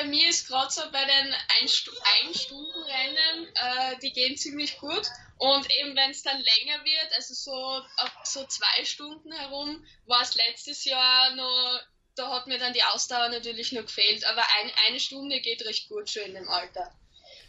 bei 0.00 0.06
mir 0.06 0.28
ist 0.28 0.48
gerade 0.48 0.70
so 0.70 0.82
bei 0.92 1.04
den 1.04 1.34
Einstu 1.60 1.90
Einstundenrennen, 2.24 3.48
äh, 3.54 3.98
die 4.02 4.12
gehen 4.12 4.36
ziemlich 4.36 4.78
gut. 4.78 5.06
Und 5.38 5.66
eben 5.80 5.96
wenn 5.96 6.10
es 6.10 6.22
dann 6.22 6.36
länger 6.36 6.84
wird, 6.84 7.12
also 7.16 7.34
so 7.34 7.82
ab 7.96 8.12
so 8.24 8.44
zwei 8.46 8.84
Stunden 8.84 9.32
herum, 9.32 9.84
war 10.06 10.22
es 10.22 10.34
letztes 10.34 10.84
Jahr 10.84 11.34
noch, 11.34 11.80
da 12.14 12.30
hat 12.32 12.46
mir 12.46 12.58
dann 12.58 12.72
die 12.72 12.82
Ausdauer 12.82 13.28
natürlich 13.28 13.72
noch 13.72 13.82
gefehlt. 13.82 14.24
Aber 14.26 14.42
ein, 14.60 14.70
eine 14.88 15.00
Stunde 15.00 15.40
geht 15.40 15.64
recht 15.66 15.88
gut 15.88 16.08
schon 16.08 16.24
in 16.24 16.34
dem 16.34 16.48
Alter. 16.48 16.94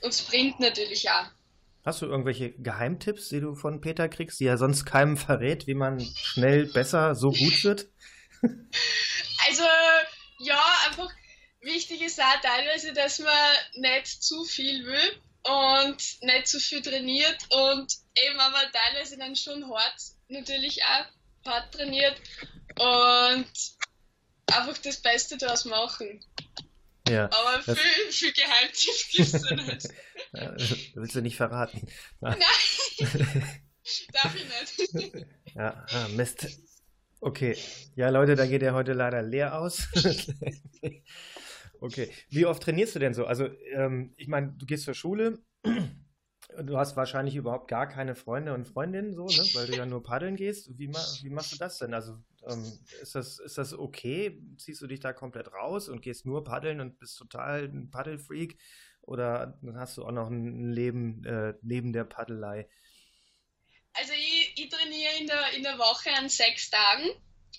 Und 0.02 0.14
Sprint 0.14 0.60
natürlich 0.60 1.10
auch. 1.10 1.28
hast 1.86 2.02
du 2.02 2.06
irgendwelche 2.06 2.52
Geheimtipps, 2.52 3.30
die 3.30 3.40
du 3.40 3.56
von 3.56 3.82
Peter 3.82 4.10
kriegst, 4.10 4.40
die 4.40 4.46
er 4.46 4.58
sonst 4.58 4.86
keinem 4.86 5.16
verrät, 5.16 5.68
wie 5.68 5.74
man 5.74 6.00
schnell 6.02 6.66
besser 6.66 7.16
so 7.16 7.32
gut 7.32 7.64
wird? 7.64 7.88
Also, 9.48 9.64
ja, 10.40 10.62
einfach 10.88 11.12
wichtig 11.62 12.02
ist 12.02 12.20
auch 12.20 12.42
teilweise, 12.42 12.94
dass 12.94 13.20
man 13.20 13.56
nicht 13.76 14.08
zu 14.24 14.44
viel 14.46 14.86
will 14.86 15.22
und 15.44 15.98
nicht 16.22 16.48
zu 16.48 16.60
viel 16.60 16.82
trainiert 16.82 17.38
und 17.50 17.94
eben 18.16 18.40
aber 18.40 18.62
teilweise 18.72 19.18
dann 19.18 19.36
schon 19.36 19.68
hart, 19.74 19.96
natürlich 20.28 20.82
auch 20.84 21.06
hart 21.50 21.74
trainiert 21.74 22.16
und 22.78 23.46
einfach 24.48 24.78
das 24.84 24.98
Beste 25.02 25.38
daraus 25.38 25.66
machen. 25.66 26.24
Ja, 27.10 27.26
Aber 27.26 27.62
Das- 27.66 27.78
viel, 27.80 28.12
viel 28.12 28.32
Geheimtipps 28.34 29.08
gibt 29.12 29.34
es 29.34 29.42
nicht. 29.52 29.86
äh, 30.34 30.76
willst 30.96 31.16
du 31.16 31.22
nicht 31.22 31.36
verraten. 31.36 31.88
Nein, 32.22 32.40
darf 34.14 34.36
ich 34.36 34.90
nicht. 34.94 35.26
Ja, 35.56 35.86
ah, 35.92 36.08
Mist. 36.10 36.48
Okay, 37.20 37.58
ja 37.96 38.08
Leute, 38.10 38.36
da 38.36 38.46
geht 38.46 38.62
er 38.64 38.74
heute 38.74 38.94
leider 38.94 39.22
leer 39.22 39.58
aus. 39.60 39.88
Okay, 41.82 42.10
wie 42.30 42.46
oft 42.46 42.64
trainierst 42.64 42.96
du 42.96 43.00
denn 43.00 43.14
so? 43.14 43.26
Also, 43.26 43.50
ähm, 43.74 44.14
ich 44.16 44.28
meine, 44.28 44.54
du 44.58 44.66
gehst 44.66 44.86
zur 44.86 44.94
Schule, 44.94 45.44
Du 46.64 46.78
hast 46.78 46.98
wahrscheinlich 46.98 47.36
überhaupt 47.36 47.70
gar 47.70 47.88
keine 47.88 48.16
Freunde 48.16 48.54
und 48.54 48.68
Freundinnen, 48.68 49.14
so, 49.14 49.26
ne? 49.26 49.50
weil 49.54 49.68
du 49.68 49.78
ja 49.78 49.86
nur 49.86 50.04
paddeln 50.04 50.36
gehst. 50.36 50.78
Wie, 50.78 50.90
wie 50.90 51.30
machst 51.30 51.54
du 51.54 51.58
das 51.58 51.78
denn? 51.78 51.94
Also 51.94 52.18
ähm, 52.46 52.80
ist, 53.02 53.16
das, 53.16 53.40
ist 53.40 53.58
das 53.58 53.74
okay? 53.74 54.42
Ziehst 54.58 54.82
du 54.82 54.88
dich 54.88 55.00
da 55.00 55.14
komplett 55.14 55.54
raus 55.54 55.88
und 55.88 56.02
gehst 56.02 56.26
nur 56.26 56.44
paddeln 56.44 56.82
und 56.82 57.00
bist 57.00 57.18
total 57.18 57.66
ein 57.66 57.90
Paddelfreak? 57.90 58.58
Oder 59.02 59.60
hast 59.76 59.98
du 59.98 60.06
auch 60.06 60.12
noch 60.12 60.30
ein 60.30 60.72
Leben 60.72 61.24
äh, 61.26 61.54
neben 61.62 61.94
der 61.94 62.04
Paddelei? 62.04 62.68
Also 63.94 64.14
ich, 64.14 64.54
ich 64.58 64.70
trainiere 64.70 65.12
in 65.20 65.28
der, 65.28 65.54
in 65.56 65.64
der 65.64 65.78
Woche 65.78 66.12
an 66.18 66.28
sechs 66.28 66.70
Tagen 66.70 67.10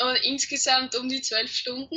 und 0.00 0.18
insgesamt 0.24 0.94
um 0.96 1.08
die 1.08 1.22
zwölf 1.22 1.50
Stunden. 1.50 1.96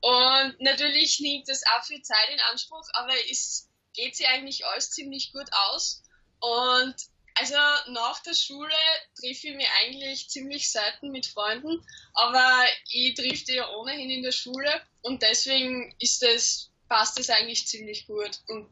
Und 0.00 0.60
natürlich 0.60 1.20
nimmt 1.20 1.48
das 1.48 1.62
auch 1.66 1.84
viel 1.84 2.02
Zeit 2.02 2.28
in 2.32 2.40
Anspruch, 2.50 2.86
aber 2.92 3.12
es 3.30 3.68
geht 3.94 4.16
sich 4.16 4.26
eigentlich 4.28 4.64
alles 4.66 4.90
ziemlich 4.90 5.32
gut 5.32 5.48
aus. 5.52 6.02
Und 6.40 6.94
also 7.34 7.54
nach 7.92 8.20
der 8.22 8.34
Schule 8.34 8.74
treffe 9.14 9.48
ich 9.48 9.54
mich 9.54 9.68
eigentlich 9.80 10.28
ziemlich 10.28 10.70
selten 10.70 11.10
mit 11.10 11.26
Freunden, 11.26 11.84
aber 12.14 12.64
ich 12.90 13.14
treffe 13.14 13.44
die 13.44 13.54
ja 13.54 13.68
ohnehin 13.76 14.10
in 14.10 14.22
der 14.22 14.32
Schule 14.32 14.70
und 15.02 15.22
deswegen 15.22 15.94
ist 16.00 16.22
das, 16.22 16.70
passt 16.88 17.18
das 17.18 17.30
eigentlich 17.30 17.66
ziemlich 17.66 18.06
gut. 18.06 18.40
Und 18.48 18.68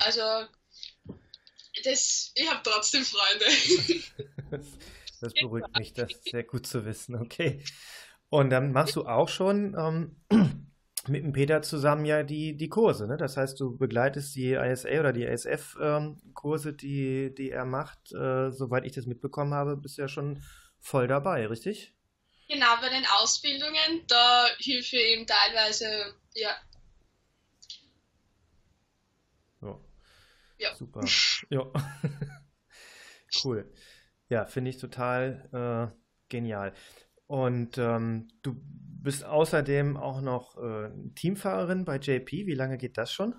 also 0.00 0.46
das, 1.84 2.32
ich 2.34 2.48
habe 2.48 2.60
trotzdem 2.62 3.04
Freunde. 3.04 3.46
Das, 5.20 5.34
beruhigt 5.34 5.76
mich, 5.76 5.92
das 5.94 6.12
sehr 6.30 6.44
gut 6.44 6.64
zu 6.64 6.84
wissen, 6.84 7.16
okay. 7.16 7.64
Und 8.30 8.50
dann 8.50 8.72
machst 8.72 8.96
du 8.96 9.06
auch 9.06 9.28
schon 9.28 9.74
ähm, 9.78 10.16
mit 11.08 11.24
dem 11.24 11.32
Peter 11.32 11.62
zusammen 11.62 12.04
ja 12.04 12.22
die, 12.22 12.56
die 12.56 12.68
Kurse. 12.68 13.06
Ne? 13.06 13.16
Das 13.16 13.36
heißt, 13.36 13.58
du 13.58 13.76
begleitest 13.76 14.34
die 14.34 14.52
ISA 14.52 15.00
oder 15.00 15.12
die 15.12 15.26
ASF-Kurse, 15.26 16.70
ähm, 16.70 16.76
die, 16.76 17.34
die 17.34 17.50
er 17.50 17.64
macht. 17.64 18.12
Äh, 18.12 18.50
soweit 18.50 18.84
ich 18.84 18.92
das 18.92 19.06
mitbekommen 19.06 19.54
habe, 19.54 19.76
bist 19.76 19.98
du 19.98 20.02
ja 20.02 20.08
schon 20.08 20.42
voll 20.78 21.08
dabei, 21.08 21.46
richtig? 21.46 21.94
Genau, 22.48 22.76
bei 22.80 22.88
den 22.88 23.06
Ausbildungen, 23.20 24.06
da 24.08 24.46
hilfe 24.58 24.96
ich 24.96 25.18
ihm 25.18 25.26
teilweise, 25.26 26.14
ja. 26.34 26.56
Ja. 29.60 29.80
ja. 30.58 30.74
Super. 30.74 31.04
ja. 31.50 31.70
cool. 33.44 33.70
Ja, 34.30 34.46
finde 34.46 34.70
ich 34.70 34.78
total 34.78 35.92
äh, 35.92 35.98
genial. 36.28 36.74
Und 37.28 37.76
ähm, 37.78 38.28
du 38.42 38.56
bist 39.02 39.24
außerdem 39.24 39.96
auch 39.96 40.20
noch 40.22 40.56
äh, 40.56 40.90
Teamfahrerin 41.14 41.84
bei 41.84 41.96
JP. 41.96 42.46
Wie 42.46 42.54
lange 42.54 42.78
geht 42.78 42.98
das 42.98 43.12
schon? 43.12 43.34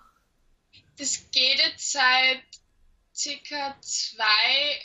Das 0.98 1.30
geht 1.32 1.60
jetzt 1.60 1.92
seit 1.92 2.44
circa 3.14 3.76
zwei, 3.82 4.80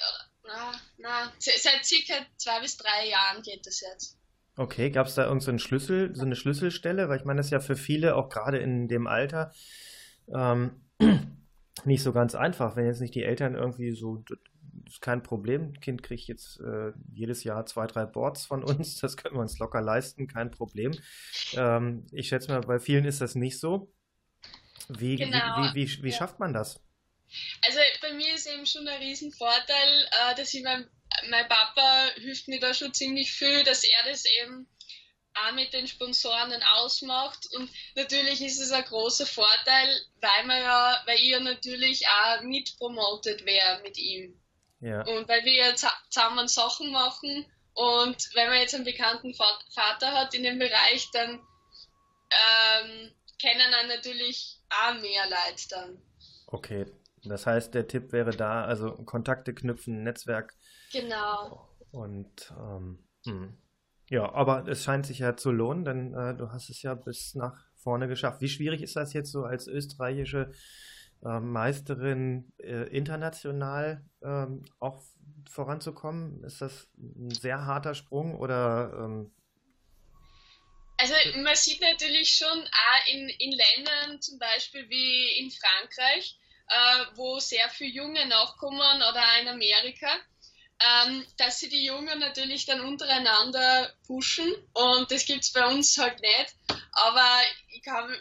na, 0.45 0.73
na, 0.99 1.33
seit 1.39 1.85
circa 1.85 2.15
zwei 2.39 2.61
bis 2.61 2.79
drei 2.79 3.09
Jahren 3.09 3.43
geht 3.43 3.67
das 3.67 3.81
jetzt. 3.81 4.19
Okay, 4.57 4.91
gab 4.91 5.07
es 5.07 5.17
da 5.17 5.25
irgendeinen 5.25 5.59
so 5.59 5.65
Schlüssel, 5.65 6.15
so 6.15 6.23
eine 6.23 6.37
Schlüsselstelle? 6.37 7.09
Weil 7.09 7.19
ich 7.19 7.25
meine, 7.25 7.39
das 7.39 7.47
ist 7.47 7.53
ja 7.53 7.61
für 7.61 7.77
viele, 7.77 8.17
auch 8.17 8.31
gerade 8.31 8.59
in 8.59 8.89
dem 8.89 9.07
Alter, 9.07 9.53
ähm, 10.33 10.81
nicht 11.85 12.03
so 12.03 12.13
ganz 12.13 12.35
einfach, 12.35 12.75
wenn 12.77 12.87
jetzt 12.87 13.01
nicht 13.01 13.15
die 13.15 13.25
Eltern 13.25 13.55
irgendwie 13.55 13.91
so 13.93 14.25
ist 14.87 15.01
kein 15.01 15.23
Problem. 15.23 15.79
Kind 15.81 16.03
kriegt 16.03 16.29
jetzt 16.29 16.61
äh, 16.61 16.93
jedes 17.13 17.45
Jahr 17.45 17.67
zwei, 17.67 17.87
drei 17.87 18.07
Boards 18.07 18.47
von 18.47 18.65
uns. 18.65 19.01
Das 19.05 19.17
können 19.17 19.37
wir 19.37 19.43
uns 19.43 19.59
locker 19.59 19.83
leisten, 19.83 20.29
kein 20.29 20.51
Problem. 20.51 20.93
Ähm, 21.55 22.07
ich 22.13 22.29
schätze 22.29 22.51
mal, 22.51 22.61
bei 22.61 22.79
vielen 22.79 23.05
ist 23.05 23.21
das 23.21 23.35
nicht 23.35 23.59
so. 23.59 23.93
Wie, 24.89 25.17
genau. 25.17 25.73
wie, 25.73 25.75
wie, 25.75 25.89
wie, 25.89 26.03
wie 26.05 26.11
ja. 26.11 26.17
schafft 26.17 26.39
man 26.41 26.53
das? 26.53 26.81
Also 27.67 27.79
bei 28.01 28.13
mir 28.13 28.35
ist 28.35 28.47
eben 28.47 28.67
schon 28.67 28.87
ein 28.87 29.01
Riesenvorteil, 29.01 30.09
äh, 30.11 30.35
dass 30.37 30.55
ich 30.55 30.63
mein, 30.63 30.87
mein 31.31 31.49
Papa 31.49 32.11
hilft 32.17 32.49
mir 32.49 32.61
da 32.61 32.73
schon 32.75 32.95
ziemlich 32.95 33.33
viel, 33.33 33.65
dass 33.65 33.85
er 33.85 34.11
das 34.11 34.25
eben 34.43 34.69
auch 35.35 35.53
mit 35.53 35.73
den 35.73 35.87
Sponsoren 35.87 36.63
ausmacht. 36.75 37.47
Und 37.57 37.71
natürlich 37.97 38.41
ist 38.41 38.61
es 38.61 38.73
ein 38.73 38.85
großer 38.85 39.27
Vorteil, 39.27 40.01
weil 40.21 40.47
man 40.47 40.63
ja, 40.63 41.03
weil 41.07 41.17
ich 41.17 41.31
ja 41.31 41.41
natürlich 41.41 42.07
auch 42.07 42.43
mitpromotet 42.43 43.45
wäre 43.45 43.81
mit 43.83 43.99
ihm. 43.99 44.41
Ja. 44.85 45.01
Und 45.01 45.27
weil 45.29 45.43
wir 45.47 45.55
jetzt 45.55 45.87
zusammen 46.11 46.47
Sachen 46.47 46.93
machen 46.93 47.47
und 47.73 48.17
wenn 48.35 48.51
man 48.51 48.59
jetzt 48.59 48.75
einen 48.75 48.85
bekannten 48.85 49.35
Vater 49.35 50.13
hat 50.13 50.35
in 50.35 50.43
dem 50.43 50.59
Bereich, 50.59 51.09
dann 51.15 51.31
ähm, 51.31 53.11
kennen 53.41 53.73
dann 53.73 53.89
natürlich 53.89 54.61
auch 54.69 55.01
mehr 55.01 55.25
Leute 55.25 55.69
dann. 55.71 56.03
Okay, 56.49 56.85
das 57.25 57.47
heißt, 57.47 57.73
der 57.73 57.89
Tipp 57.89 58.13
wäre 58.13 58.33
da, 58.33 58.67
also 58.67 58.93
Kontakte 58.93 59.55
knüpfen, 59.55 60.03
Netzwerk. 60.03 60.55
Genau. 60.93 61.67
Und 61.91 62.53
ähm, 62.59 62.99
hm. 63.25 63.57
ja, 64.11 64.31
aber 64.35 64.69
es 64.69 64.85
scheint 64.85 65.07
sich 65.07 65.21
ja 65.21 65.35
zu 65.35 65.51
lohnen, 65.51 65.87
denn 65.87 66.13
äh, 66.13 66.37
du 66.37 66.53
hast 66.53 66.69
es 66.69 66.83
ja 66.83 66.95
bis 66.95 67.35
nach 67.35 67.65
vorne 67.75 68.07
geschafft. 68.07 68.43
Wie 68.43 68.49
schwierig 68.51 68.83
ist 68.83 68.97
das 68.97 69.15
jetzt 69.15 69.33
so 69.33 69.45
als 69.45 69.67
österreichische 69.67 70.53
Meisterin 71.25 72.53
äh, 72.59 72.89
international 72.97 74.05
ähm, 74.23 74.65
auch 74.81 75.03
voranzukommen? 75.51 76.43
Ist 76.45 76.61
das 76.61 76.89
ein 76.97 77.31
sehr 77.31 77.65
harter 77.65 77.95
Sprung 77.95 78.37
oder? 78.39 78.93
Ähm 78.99 79.33
also 80.97 81.15
man 81.37 81.55
sieht 81.55 81.81
natürlich 81.81 82.31
schon 82.31 82.49
auch 82.49 83.13
in, 83.13 83.29
in 83.29 83.53
Ländern 83.53 84.21
zum 84.21 84.39
Beispiel 84.39 84.89
wie 84.89 85.39
in 85.39 85.51
Frankreich, 85.51 86.39
äh, 86.69 87.05
wo 87.17 87.39
sehr 87.41 87.69
viele 87.71 87.91
Junge 87.91 88.27
nachkommen 88.27 88.79
oder 88.79 89.21
auch 89.21 89.41
in 89.41 89.49
Amerika, 89.49 90.09
ähm, 90.81 91.27
dass 91.37 91.61
sie 91.61 91.69
die 91.69 91.85
Jungen 91.85 92.19
natürlich 92.21 92.67
dann 92.67 92.81
untereinander 92.81 93.93
pushen 94.07 94.53
und 94.73 95.11
das 95.11 95.27
gibt 95.27 95.45
es 95.45 95.53
bei 95.53 95.67
uns 95.67 95.97
halt 95.99 96.21
nicht. 96.21 96.55
Aber 96.93 97.43
ich 97.69 97.83
kann 97.83 98.15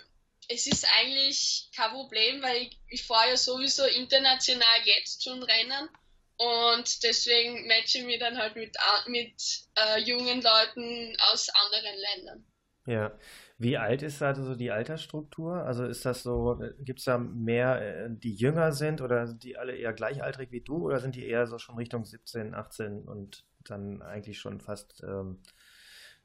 es 0.50 0.68
ist 0.68 0.86
eigentlich 1.00 1.70
kein 1.76 1.92
Problem, 1.92 2.42
weil 2.42 2.64
ich, 2.64 2.80
ich 2.90 3.06
fahre 3.06 3.30
ja 3.30 3.38
sowieso 3.38 3.86
international 3.86 4.80
jetzt 4.84 5.24
schon 5.24 5.44
Rennen 5.44 5.90
und 6.38 7.04
deswegen 7.04 7.68
matche 7.68 8.00
ich 8.00 8.06
mich 8.06 8.20
dann 8.20 8.38
halt 8.38 8.56
mit, 8.56 8.76
mit 9.08 9.42
äh, 9.76 10.00
jungen 10.02 10.42
Leuten 10.42 11.16
aus 11.32 11.48
anderen 11.50 11.96
Ländern. 11.98 12.46
Ja. 12.86 13.18
Wie 13.58 13.78
alt 13.78 14.02
ist 14.02 14.20
da 14.20 14.36
so 14.36 14.56
die 14.56 14.72
Altersstruktur? 14.72 15.64
Also 15.64 15.86
ist 15.86 16.06
das 16.06 16.24
so, 16.24 16.60
gibt 16.80 17.00
es 17.00 17.06
da 17.06 17.18
mehr, 17.18 17.82
äh, 17.82 18.10
die 18.10 18.34
jünger 18.34 18.74
sind 18.74 19.00
oder 19.00 19.28
sind 19.28 19.44
die 19.44 19.58
alle 19.58 19.76
eher 19.76 19.94
gleichaltrig 19.94 20.52
wie 20.52 20.62
du 20.62 20.88
oder 20.88 21.00
sind 21.00 21.16
die 21.16 21.26
eher 21.26 21.48
so 21.48 21.60
schon 21.60 21.78
Richtung 21.78 22.04
17, 22.04 22.54
18 22.54 23.04
und 23.04 23.46
dann 23.64 24.02
eigentlich 24.02 24.40
schon 24.40 24.60
fast 24.60 25.02
ähm, 25.04 25.42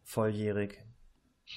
volljährig? 0.03 0.85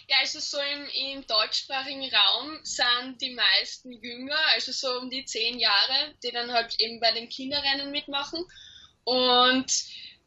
Ja, 0.07 0.17
also 0.19 0.39
so 0.39 0.57
im, 0.59 0.87
im 0.87 1.27
deutschsprachigen 1.27 2.09
Raum 2.13 2.59
sind 2.63 3.21
die 3.21 3.33
meisten 3.33 3.91
jünger, 3.91 4.39
also 4.53 4.71
so 4.71 4.99
um 4.99 5.09
die 5.09 5.25
zehn 5.25 5.59
Jahre, 5.59 6.13
die 6.23 6.31
dann 6.31 6.51
halt 6.51 6.79
eben 6.79 6.99
bei 6.99 7.11
den 7.11 7.29
Kinderrennen 7.29 7.91
mitmachen. 7.91 8.45
Und 9.03 9.71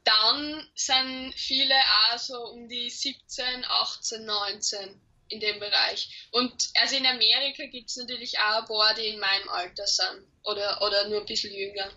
dann 0.04 0.68
sind 0.74 1.32
viele 1.36 1.74
auch 1.74 2.18
so 2.18 2.38
um 2.50 2.68
die 2.68 2.90
17, 2.90 3.64
18, 3.64 4.24
19 4.24 5.00
in 5.28 5.40
dem 5.40 5.58
Bereich. 5.58 6.28
Und 6.32 6.70
also 6.80 6.96
in 6.96 7.06
Amerika 7.06 7.64
gibt 7.66 7.90
es 7.90 7.96
natürlich 7.96 8.38
auch 8.38 8.60
ein 8.60 8.66
paar, 8.66 8.94
die 8.94 9.06
in 9.06 9.20
meinem 9.20 9.48
Alter 9.48 9.86
sind 9.86 10.26
oder, 10.44 10.82
oder 10.82 11.08
nur 11.08 11.20
ein 11.20 11.26
bisschen 11.26 11.54
jünger. 11.54 11.90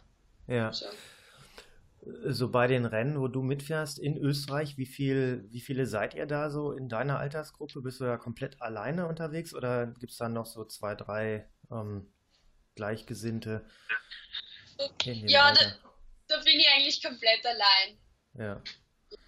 Ja. 0.47 0.71
So 0.71 0.86
so 2.26 2.50
bei 2.50 2.68
den 2.68 2.86
Rennen, 2.86 3.20
wo 3.20 3.28
du 3.28 3.42
mitfährst 3.42 4.00
in 4.00 4.18
Österreich, 4.18 4.78
wie 4.78 4.86
viel, 4.86 5.46
wie 5.50 5.62
viele 5.62 5.86
seid 5.86 6.14
ihr 6.14 6.26
da 6.26 6.50
so 6.50 6.72
in 6.72 6.90
deiner 6.90 7.20
Altersgruppe? 7.20 7.82
Bist 7.82 8.00
du 8.00 8.06
ja 8.06 8.18
komplett 8.18 8.62
alleine 8.62 9.08
unterwegs 9.08 9.54
oder 9.54 9.88
gibt 9.88 10.12
es 10.12 10.18
dann 10.18 10.34
noch 10.34 10.46
so 10.46 10.66
zwei, 10.66 10.96
drei 10.96 11.50
ähm, 11.72 12.12
Gleichgesinnte? 12.76 13.66
Ja, 15.04 15.54
da, 15.54 15.62
da, 16.28 16.38
bin 16.44 16.60
ich 16.60 16.68
eigentlich 16.70 17.02
komplett 17.02 17.46
allein. 17.46 17.98
Ja. 18.34 18.62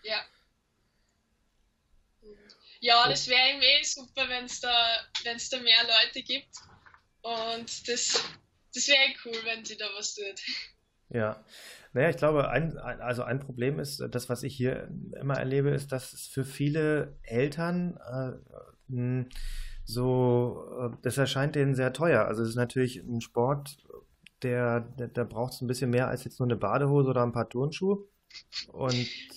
Ja. 0.04 0.26
Ja, 2.82 3.10
das 3.10 3.28
wäre 3.28 3.50
irgendwie 3.50 3.68
eh 3.68 3.84
super, 3.84 4.30
wenn 4.30 4.46
es 4.46 4.62
da, 4.62 4.98
wenn's 5.24 5.50
da 5.50 5.60
mehr 5.60 5.84
Leute 5.84 6.22
gibt. 6.24 6.56
Und 7.22 7.88
das, 7.90 8.24
das 8.74 8.88
wäre 8.88 9.14
cool, 9.26 9.38
wenn 9.44 9.66
sie 9.66 9.76
da 9.76 9.90
was 9.98 10.16
tut. 10.16 10.40
Ja, 11.10 11.44
naja, 11.93 12.10
ich 12.10 12.17
glaube, 12.17 12.50
ein, 12.50 12.77
also 12.77 13.24
ein 13.24 13.39
Problem 13.39 13.79
ist, 13.79 14.03
das, 14.12 14.29
was 14.29 14.43
ich 14.43 14.55
hier 14.55 14.89
immer 15.19 15.36
erlebe, 15.36 15.69
ist, 15.69 15.91
dass 15.91 16.13
es 16.13 16.27
für 16.27 16.46
viele 16.46 17.17
Eltern 17.24 17.98
äh, 18.89 19.25
so, 19.86 20.65
äh, 20.79 20.98
das 21.01 21.17
erscheint 21.17 21.55
denen 21.55 21.74
sehr 21.74 21.93
teuer. 21.93 22.25
Also 22.25 22.43
es 22.43 22.50
ist 22.50 22.55
natürlich 22.55 22.98
ein 22.98 23.22
Sport, 23.22 23.77
der, 24.43 24.81
der, 24.81 25.08
da 25.08 25.24
braucht 25.24 25.53
es 25.53 25.62
ein 25.62 25.67
bisschen 25.67 25.89
mehr 25.89 26.08
als 26.08 26.24
jetzt 26.24 26.39
nur 26.39 26.48
eine 26.48 26.55
Badehose 26.55 27.10
oder 27.10 27.24
ein 27.24 27.31
paar 27.31 27.50
Turnschuhe. 27.50 28.05
Und 28.72 28.93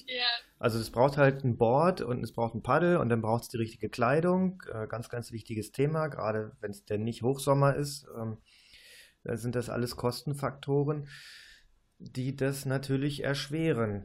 ja. 0.07 0.25
also 0.59 0.79
es 0.79 0.91
braucht 0.91 1.17
halt 1.17 1.45
ein 1.45 1.57
Board 1.57 2.03
und 2.03 2.23
es 2.23 2.33
braucht 2.33 2.55
ein 2.55 2.63
Paddel 2.63 2.99
und 2.99 3.09
dann 3.09 3.23
braucht 3.23 3.45
es 3.45 3.49
die 3.49 3.57
richtige 3.57 3.89
Kleidung. 3.89 4.63
Äh, 4.71 4.87
ganz, 4.87 5.09
ganz 5.09 5.33
wichtiges 5.33 5.73
Thema, 5.73 6.09
gerade 6.09 6.53
wenn 6.61 6.71
es 6.71 6.85
denn 6.85 7.03
nicht 7.03 7.23
Hochsommer 7.23 7.75
ist, 7.75 8.07
ähm, 8.21 8.37
sind 9.25 9.55
das 9.55 9.71
alles 9.71 9.97
Kostenfaktoren. 9.97 11.09
Die 12.03 12.37
das 12.37 12.65
natürlich 12.65 13.23
erschweren. 13.23 14.05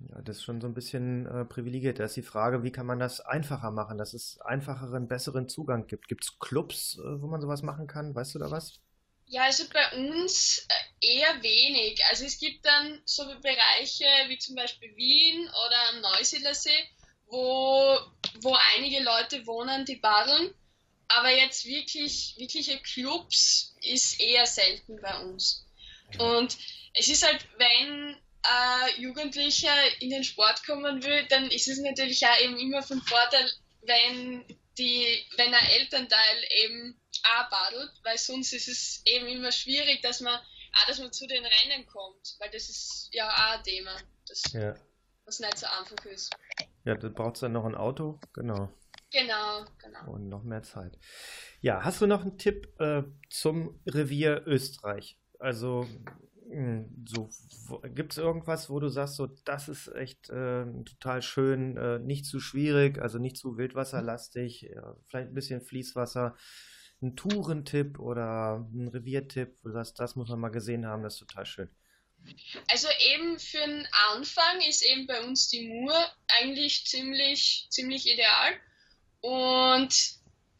Ja, 0.00 0.22
das 0.22 0.38
ist 0.38 0.44
schon 0.44 0.60
so 0.60 0.68
ein 0.68 0.74
bisschen 0.74 1.26
äh, 1.26 1.44
privilegiert. 1.44 1.98
Da 1.98 2.04
ist 2.04 2.16
die 2.16 2.22
Frage, 2.22 2.62
wie 2.62 2.70
kann 2.70 2.86
man 2.86 3.00
das 3.00 3.20
einfacher 3.20 3.72
machen, 3.72 3.98
dass 3.98 4.14
es 4.14 4.40
einfacheren, 4.40 5.08
besseren 5.08 5.48
Zugang 5.48 5.86
gibt. 5.86 6.08
Gibt 6.08 6.24
es 6.24 6.38
Clubs, 6.38 6.98
äh, 6.98 7.20
wo 7.20 7.26
man 7.26 7.40
sowas 7.40 7.62
machen 7.62 7.86
kann? 7.86 8.14
Weißt 8.14 8.34
du 8.34 8.38
da 8.38 8.50
was? 8.50 8.80
Ja, 9.26 9.44
also 9.44 9.64
bei 9.72 9.98
uns 9.98 10.66
äh, 11.00 11.18
eher 11.18 11.42
wenig. 11.42 12.00
Also 12.10 12.24
es 12.24 12.38
gibt 12.38 12.64
dann 12.64 13.00
so 13.04 13.24
Bereiche 13.24 14.06
wie 14.28 14.38
zum 14.38 14.54
Beispiel 14.54 14.94
Wien 14.96 15.48
oder 15.48 15.88
am 15.90 16.00
Neusiedlersee, 16.00 16.88
wo, 17.26 17.98
wo 18.40 18.56
einige 18.76 19.02
Leute 19.02 19.46
wohnen, 19.46 19.84
die 19.84 19.96
paddeln. 19.96 20.54
Aber 21.08 21.30
jetzt 21.30 21.66
wirklich, 21.66 22.36
wirkliche 22.38 22.78
Clubs 22.78 23.74
ist 23.82 24.20
eher 24.20 24.46
selten 24.46 25.00
bei 25.00 25.18
uns. 25.24 25.66
Und 26.18 26.56
es 26.98 27.08
ist 27.08 27.26
halt, 27.26 27.46
wenn 27.58 28.16
äh, 28.44 29.00
Jugendlicher 29.00 30.00
in 30.00 30.10
den 30.10 30.24
Sport 30.24 30.64
kommen 30.66 31.02
will, 31.02 31.26
dann 31.28 31.50
ist 31.50 31.68
es 31.68 31.78
natürlich 31.78 32.24
auch 32.26 32.40
eben 32.40 32.58
immer 32.58 32.82
von 32.82 33.00
Vorteil, 33.02 33.50
wenn 33.82 34.44
die, 34.76 35.24
wenn 35.36 35.52
ein 35.52 35.68
Elternteil 35.80 36.36
eben 36.64 37.00
auch 37.24 37.50
paddelt, 37.50 37.92
weil 38.04 38.18
sonst 38.18 38.52
ist 38.52 38.68
es 38.68 39.02
eben 39.06 39.26
immer 39.26 39.52
schwierig, 39.52 40.02
dass 40.02 40.20
man 40.20 40.34
auch, 40.34 40.86
dass 40.86 40.98
man 40.98 41.12
zu 41.12 41.26
den 41.26 41.44
Rennen 41.44 41.86
kommt, 41.86 42.36
weil 42.38 42.50
das 42.50 42.68
ist 42.68 43.08
ja 43.12 43.28
auch 43.28 43.58
ein 43.58 43.62
Thema, 43.64 43.96
das, 44.28 44.42
ja. 44.52 44.74
was 45.24 45.40
nicht 45.40 45.58
so 45.58 45.66
einfach 45.66 46.04
ist. 46.06 46.30
Ja, 46.84 46.94
da 46.94 47.08
braucht 47.08 47.36
es 47.36 47.40
dann 47.40 47.52
noch 47.52 47.64
ein 47.64 47.74
Auto, 47.74 48.20
genau. 48.32 48.70
Genau, 49.10 49.64
genau. 49.78 50.12
Und 50.12 50.28
noch 50.28 50.42
mehr 50.42 50.62
Zeit. 50.62 50.98
Ja, 51.60 51.82
hast 51.82 52.00
du 52.00 52.06
noch 52.06 52.20
einen 52.22 52.38
Tipp 52.38 52.68
äh, 52.78 53.02
zum 53.30 53.80
Revier 53.86 54.42
Österreich? 54.46 55.18
Also 55.38 55.86
so 57.06 57.28
gibt 57.94 58.12
es 58.12 58.18
irgendwas, 58.18 58.70
wo 58.70 58.80
du 58.80 58.88
sagst, 58.88 59.16
so 59.16 59.26
das 59.26 59.68
ist 59.68 59.88
echt 59.94 60.30
äh, 60.30 60.64
total 60.84 61.20
schön, 61.22 61.76
äh, 61.76 61.98
nicht 61.98 62.24
zu 62.24 62.40
schwierig, 62.40 62.98
also 62.98 63.18
nicht 63.18 63.36
zu 63.36 63.58
wildwasserlastig, 63.58 64.62
ja, 64.62 64.96
vielleicht 65.06 65.28
ein 65.28 65.34
bisschen 65.34 65.60
Fließwasser, 65.60 66.36
ein 67.02 67.16
Tourentipp 67.16 67.98
oder 67.98 68.66
ein 68.72 68.88
Reviertipp, 68.88 69.58
wo 69.62 69.68
du 69.68 69.74
sagst, 69.74 70.00
das 70.00 70.16
muss 70.16 70.30
man 70.30 70.40
mal 70.40 70.48
gesehen 70.48 70.86
haben, 70.86 71.02
das 71.02 71.14
ist 71.14 71.20
total 71.20 71.46
schön. 71.46 71.70
Also 72.70 72.88
eben 73.12 73.38
für 73.38 73.58
den 73.58 73.86
Anfang 74.12 74.60
ist 74.68 74.82
eben 74.84 75.06
bei 75.06 75.22
uns 75.22 75.48
die 75.48 75.68
Mur 75.68 75.94
eigentlich 76.40 76.84
ziemlich, 76.86 77.68
ziemlich 77.70 78.10
ideal. 78.10 78.54
Und 79.20 79.94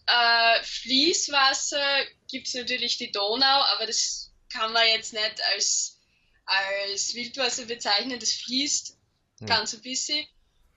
äh, 0.07 0.63
Fließwasser 0.63 2.05
gibt 2.31 2.47
es 2.47 2.55
natürlich 2.55 2.99
die 2.99 3.11
Donau, 3.11 3.65
aber 3.75 3.87
das 3.87 4.33
kann 4.53 4.73
man 4.73 4.87
jetzt 4.89 5.13
nicht 5.13 5.43
als, 5.55 6.01
als 6.45 7.15
Wildwasser 7.15 7.67
bezeichnen, 7.67 8.19
das 8.19 8.33
fließt 8.33 8.97
hm. 9.41 9.47
ganz 9.47 9.75
ein 9.75 9.83
bisschen. 9.83 10.27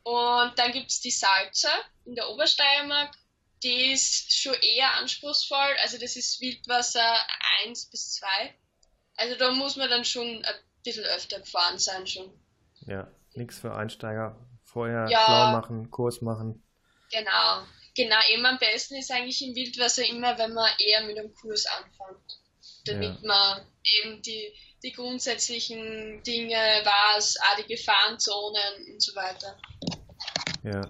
Und 0.03 0.57
dann 0.57 0.71
gibt 0.71 0.89
es 0.89 1.01
die 1.01 1.11
Salza 1.11 1.69
in 2.05 2.15
der 2.15 2.29
Obersteiermark, 2.29 3.15
die 3.63 3.91
ist 3.91 4.33
schon 4.35 4.55
eher 4.55 4.91
anspruchsvoll, 4.95 5.75
also 5.83 5.99
das 5.99 6.15
ist 6.15 6.41
Wildwasser 6.41 7.17
1 7.63 7.91
bis 7.91 8.13
2. 8.15 8.27
Also 9.17 9.35
da 9.35 9.51
muss 9.51 9.75
man 9.75 9.89
dann 9.89 10.03
schon 10.03 10.43
ein 10.43 10.55
bisschen 10.83 11.05
öfter 11.05 11.39
gefahren 11.39 11.77
sein 11.77 12.07
schon. 12.07 12.33
Ja, 12.87 13.07
nichts 13.33 13.59
für 13.59 13.75
Einsteiger. 13.75 14.35
Vorher 14.63 15.07
ja, 15.09 15.25
schlau 15.25 15.51
machen, 15.51 15.91
Kurs 15.91 16.21
machen. 16.21 16.63
Genau. 17.11 17.67
Genau, 17.95 18.17
eben 18.29 18.45
am 18.45 18.57
besten 18.57 18.95
ist 18.95 19.11
eigentlich 19.11 19.41
im 19.45 19.53
Wildwasser 19.53 20.05
immer, 20.05 20.37
wenn 20.37 20.53
man 20.53 20.71
eher 20.79 21.05
mit 21.05 21.19
einem 21.19 21.33
Kurs 21.35 21.65
anfängt 21.65 22.40
damit 22.85 23.21
ja. 23.21 23.27
man 23.27 23.61
eben 23.83 24.21
die, 24.21 24.53
die 24.83 24.91
grundsätzlichen 24.91 26.21
Dinge 26.23 26.55
weiß, 26.55 27.37
auch 27.37 27.63
die 27.63 27.73
Gefahrenzonen 27.73 28.93
und 28.93 29.01
so 29.01 29.15
weiter. 29.15 29.57
Ja. 30.63 30.81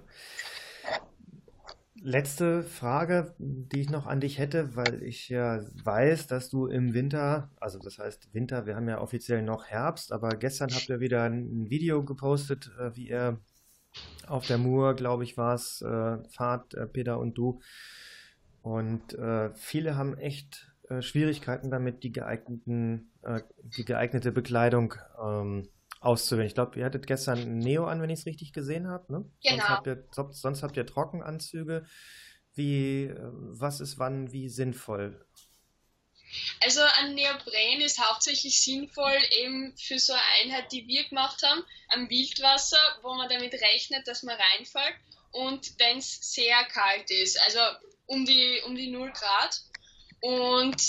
Letzte 2.04 2.64
Frage, 2.64 3.36
die 3.38 3.82
ich 3.82 3.90
noch 3.92 4.08
an 4.08 4.22
dich 4.22 4.40
hätte, 4.40 4.76
weil 4.76 5.04
ich 5.04 5.30
ja 5.30 5.62
weiß, 5.84 6.26
dass 6.26 6.50
du 6.50 6.66
im 6.66 6.96
Winter, 6.96 7.52
also 7.60 7.78
das 7.78 8.00
heißt 8.00 8.34
Winter, 8.34 8.66
wir 8.66 8.76
haben 8.76 8.90
ja 8.90 9.00
offiziell 9.00 9.44
noch 9.44 9.66
Herbst, 9.66 10.12
aber 10.12 10.30
gestern 10.30 10.74
habt 10.74 10.90
ihr 10.90 11.00
wieder 11.00 11.24
ein 11.24 11.70
Video 11.70 12.04
gepostet, 12.04 12.72
äh, 12.80 12.96
wie 12.96 13.10
ihr 13.10 13.40
auf 14.26 14.48
der 14.48 14.58
Mur, 14.58 14.96
glaube 14.96 15.24
ich, 15.24 15.38
war 15.38 15.54
es, 15.54 15.82
äh, 15.82 16.18
fahrt, 16.30 16.74
äh, 16.74 16.88
Peter 16.88 17.20
und 17.20 17.38
du. 17.38 17.62
Und 18.64 19.18
viele 19.56 19.96
haben 19.96 20.16
echt 20.18 20.71
äh, 20.92 21.02
Schwierigkeiten 21.02 21.72
damit, 21.72 22.04
die 22.04 22.12
geeigneten, 22.12 23.12
äh, 23.24 23.42
die 23.64 23.86
geeignete 23.86 24.32
Bekleidung 24.32 24.96
ähm, 25.22 25.70
auszuwählen. 26.02 26.48
Ich 26.48 26.56
glaube, 26.56 26.78
ihr 26.80 26.86
hattet 26.86 27.08
gestern 27.08 27.40
ein 27.40 27.60
Neo 27.60 27.86
an, 27.86 28.02
wenn 28.02 28.10
ich 28.10 28.20
es 28.20 28.26
richtig 28.26 28.54
gesehen 28.54 28.88
habe. 28.88 29.12
Ne? 29.12 29.26
Genau. 29.44 29.56
Sonst 29.56 29.70
habt, 29.70 29.88
ihr, 29.88 30.04
sonst 30.32 30.64
habt 30.64 30.78
ihr 30.78 30.86
Trockenanzüge. 30.86 31.86
Wie, 32.54 33.06
äh, 33.06 33.18
was 33.20 33.80
ist 33.80 34.00
wann 34.00 34.32
wie 34.34 34.50
sinnvoll? 34.50 35.26
Also 36.64 36.82
ein 37.00 37.14
Neopren 37.14 37.82
ist 37.82 38.00
hauptsächlich 38.00 38.62
sinnvoll 38.62 39.18
eben 39.42 39.76
für 39.78 40.00
so 40.00 40.14
eine 40.14 40.22
Einheit, 40.44 40.72
die 40.72 40.88
wir 40.88 41.08
gemacht 41.08 41.44
haben, 41.44 41.64
am 41.90 42.10
Wildwasser, 42.10 42.80
wo 43.02 43.14
man 43.16 43.30
damit 43.30 43.54
rechnet, 43.54 44.08
dass 44.08 44.24
man 44.24 44.36
reinfällt 44.36 44.96
und 45.32 45.80
wenn 45.80 45.98
es 45.98 46.34
sehr 46.34 46.64
kalt 46.66 47.10
ist, 47.12 47.40
also 47.46 47.60
um 48.06 48.26
die, 48.26 48.62
um 48.66 48.76
die 48.76 48.92
0 48.92 49.12
Grad. 49.12 49.62
Und 50.22 50.82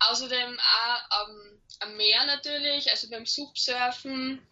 außerdem 0.00 0.58
auch 0.58 1.28
ähm, 1.28 1.62
am 1.80 1.96
Meer 1.96 2.24
natürlich, 2.26 2.90
also 2.90 3.08
beim 3.08 3.26
Subsurfen 3.26 4.46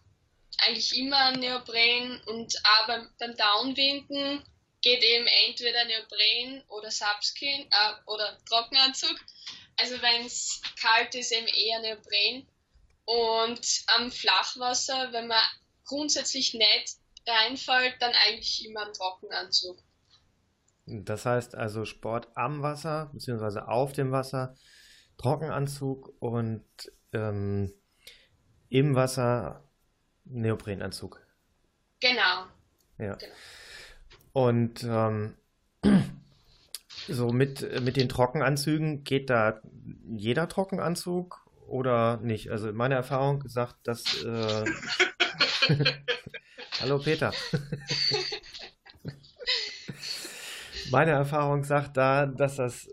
eigentlich 0.59 0.97
immer 0.97 1.33
Neopren 1.33 2.21
und 2.27 2.55
auch 2.65 2.87
beim, 2.87 3.09
beim 3.19 3.37
Downwinden 3.37 4.43
geht 4.81 5.03
eben 5.03 5.27
entweder 5.47 5.85
Neopren 5.85 6.65
oder 6.69 6.91
Subskin 6.91 7.69
äh, 7.71 7.93
oder 8.07 8.39
Trockenanzug. 8.49 9.17
Also 9.77 10.01
wenn 10.03 10.27
es 10.27 10.61
kalt 10.81 11.15
ist, 11.15 11.33
eben 11.33 11.47
eher 11.47 11.81
Neopren. 11.81 12.49
Und 13.05 13.67
am 13.97 14.11
Flachwasser, 14.11 15.13
wenn 15.13 15.29
man 15.29 15.43
grundsätzlich 15.85 16.55
nicht 16.55 16.97
reinfällt, 17.27 18.01
dann 18.01 18.13
eigentlich 18.13 18.65
immer 18.65 18.87
ein 18.87 18.93
Trockenanzug. 18.93 19.79
Das 20.89 21.27
heißt 21.27 21.55
also 21.55 21.85
Sport 21.85 22.29
am 22.35 22.63
Wasser, 22.63 23.11
beziehungsweise 23.13 23.69
auf 23.69 23.93
dem 23.93 24.11
Wasser, 24.11 24.55
Trockenanzug 25.19 26.15
und 26.21 26.65
ähm, 27.13 27.73
im 28.69 28.95
Wasser 28.95 29.69
Neoprenanzug. 30.25 31.21
Genau. 32.01 32.47
Ja. 32.99 33.15
Genau. 33.15 33.33
Und 34.33 34.85
ähm, 34.85 35.37
so 37.09 37.33
mit, 37.33 37.83
mit 37.83 37.97
den 37.97 38.09
Trockenanzügen 38.09 39.05
geht 39.05 39.31
da 39.31 39.61
jeder 40.07 40.49
Trockenanzug 40.49 41.45
oder 41.67 42.19
nicht? 42.19 42.51
Also 42.51 42.73
meine 42.73 42.95
Erfahrung 42.95 43.47
sagt, 43.47 43.77
dass. 43.87 44.23
Äh... 44.25 44.65
Hallo 46.81 46.99
Peter. 46.99 47.33
Meine 50.91 51.11
Erfahrung 51.13 51.65
sagt 51.65 51.97
da, 51.97 52.27
dass 52.27 52.57
das 52.57 52.89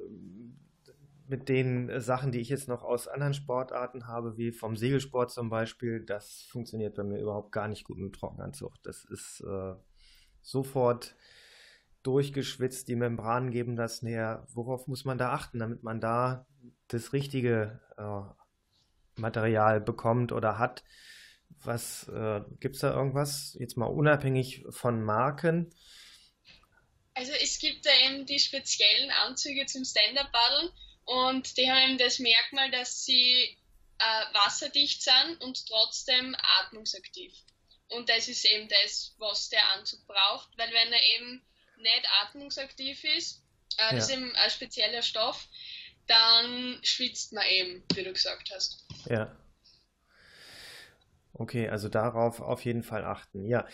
mit 1.27 1.49
den 1.49 1.99
Sachen, 1.99 2.31
die 2.31 2.39
ich 2.39 2.49
jetzt 2.49 2.67
noch 2.67 2.83
aus 2.83 3.07
anderen 3.07 3.33
Sportarten 3.33 4.07
habe, 4.07 4.37
wie 4.37 4.51
vom 4.51 4.75
Segelsport 4.75 5.31
zum 5.31 5.49
Beispiel, 5.49 6.05
das 6.05 6.43
funktioniert 6.49 6.95
bei 6.95 7.03
mir 7.03 7.19
überhaupt 7.19 7.51
gar 7.51 7.67
nicht 7.67 7.83
gut 7.83 7.97
mit 7.97 8.13
Trockenanzug. 8.13 8.75
Das 8.83 9.05
ist 9.05 9.41
äh, 9.41 9.73
sofort 10.41 11.15
durchgeschwitzt, 12.03 12.87
die 12.87 12.95
Membranen 12.95 13.49
geben 13.49 13.75
das 13.75 14.03
näher. 14.03 14.45
Worauf 14.53 14.87
muss 14.87 15.05
man 15.05 15.17
da 15.17 15.31
achten, 15.31 15.57
damit 15.59 15.81
man 15.81 15.99
da 15.99 16.45
das 16.87 17.13
richtige 17.13 17.79
äh, 17.97 19.19
Material 19.19 19.81
bekommt 19.81 20.31
oder 20.31 20.59
hat? 20.59 20.83
Was 21.63 22.07
äh, 22.09 22.41
gibt 22.59 22.75
es 22.75 22.81
da 22.81 22.93
irgendwas? 22.93 23.55
Jetzt 23.59 23.77
mal 23.77 23.85
unabhängig 23.85 24.65
von 24.69 25.03
Marken 25.03 25.71
also 27.15 27.31
es 27.41 27.59
gibt 27.59 27.85
da 27.85 27.91
eben 28.05 28.25
die 28.25 28.39
speziellen 28.39 29.09
Anzüge 29.09 29.65
zum 29.65 29.83
Stand-Up-Paddeln 29.85 30.69
und 31.05 31.57
die 31.57 31.69
haben 31.71 31.89
eben 31.89 31.97
das 31.97 32.19
Merkmal, 32.19 32.69
dass 32.71 33.05
sie 33.05 33.57
äh, 33.99 34.33
wasserdicht 34.33 35.01
sind 35.01 35.41
und 35.41 35.65
trotzdem 35.67 36.35
atmungsaktiv. 36.59 37.33
Und 37.87 38.09
das 38.09 38.27
ist 38.27 38.45
eben 38.45 38.67
das, 38.67 39.15
was 39.17 39.49
der 39.49 39.71
Anzug 39.73 40.05
braucht, 40.07 40.49
weil 40.57 40.69
wenn 40.73 40.91
er 40.91 41.03
eben 41.15 41.45
nicht 41.77 42.07
atmungsaktiv 42.21 43.03
ist, 43.03 43.43
äh, 43.77 43.83
ja. 43.83 43.95
das 43.95 44.09
ist 44.09 44.13
eben 44.13 44.35
ein 44.35 44.49
spezieller 44.49 45.01
Stoff, 45.01 45.47
dann 46.07 46.79
schwitzt 46.83 47.31
man 47.31 47.45
eben, 47.47 47.83
wie 47.93 48.03
du 48.03 48.11
gesagt 48.11 48.51
hast. 48.53 48.85
Ja. 49.09 49.37
Okay, 51.33 51.69
also 51.69 51.89
darauf 51.89 52.39
auf 52.41 52.63
jeden 52.65 52.83
Fall 52.83 53.05
achten. 53.05 53.45
Ja. 53.45 53.67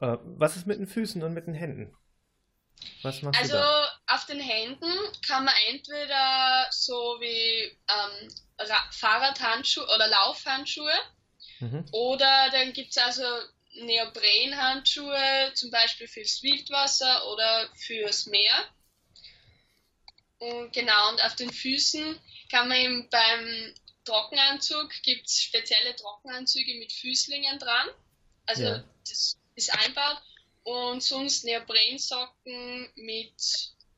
Äh, 0.00 0.16
was 0.22 0.56
ist 0.56 0.66
mit 0.66 0.78
den 0.78 0.86
Füßen 0.86 1.22
und 1.22 1.32
mit 1.32 1.46
den 1.46 1.54
Händen? 1.54 1.96
Was 3.02 3.22
machst 3.22 3.40
also 3.40 3.54
du 3.54 3.58
da? 3.58 4.00
auf 4.08 4.26
den 4.26 4.40
Händen 4.40 4.92
kann 5.26 5.44
man 5.44 5.54
entweder 5.68 6.66
so 6.70 6.94
wie 7.20 7.76
ähm, 7.88 8.28
Fahrradhandschuhe 8.90 9.84
oder 9.94 10.08
Laufhandschuhe 10.08 10.92
Mhm. 11.60 11.84
Oder 11.92 12.50
dann 12.50 12.72
gibt 12.72 12.90
es 12.90 12.98
also 12.98 13.22
Neoprenhandschuhe, 13.74 15.52
zum 15.54 15.70
Beispiel 15.70 16.08
fürs 16.08 16.42
Wildwasser 16.42 17.30
oder 17.32 17.68
fürs 17.76 18.26
Meer. 18.26 18.68
Und 20.38 20.72
genau, 20.72 21.10
und 21.10 21.24
auf 21.24 21.34
den 21.36 21.50
Füßen 21.50 22.20
kann 22.50 22.68
man 22.68 22.78
eben 22.78 23.08
beim 23.10 23.74
Trockenanzug 24.04 24.90
gibt 25.02 25.26
es 25.26 25.42
spezielle 25.42 25.96
Trockenanzüge 25.96 26.74
mit 26.78 26.92
Füßlingen 26.92 27.58
dran. 27.58 27.88
Also 28.46 28.64
ja. 28.64 28.84
das 29.08 29.38
ist 29.54 29.72
einbaut. 29.72 30.22
Und 30.64 31.02
sonst 31.02 31.44
Neoprensocken 31.44 32.88
mit, 32.96 33.34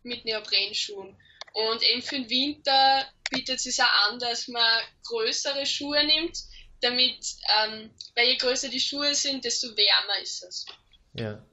mit 0.03 0.25
Neoprenschuhen. 0.25 1.17
Und 1.53 1.83
eben 1.83 2.03
für 2.03 2.17
den 2.17 2.29
Winter 2.29 3.07
bietet 3.31 3.57
es 3.57 3.63
sich 3.63 3.81
auch 3.83 4.11
an, 4.11 4.19
dass 4.19 4.47
man 4.49 4.83
größere 5.05 5.65
Schuhe 5.65 6.05
nimmt, 6.05 6.39
damit, 6.81 7.19
ähm, 7.59 7.91
weil 8.15 8.29
je 8.29 8.37
größer 8.37 8.69
die 8.69 8.81
Schuhe 8.81 9.15
sind, 9.15 9.45
desto 9.45 9.69
wärmer 9.69 10.23
ist 10.23 10.43
es. 10.43 10.67
Ja. 11.15 11.45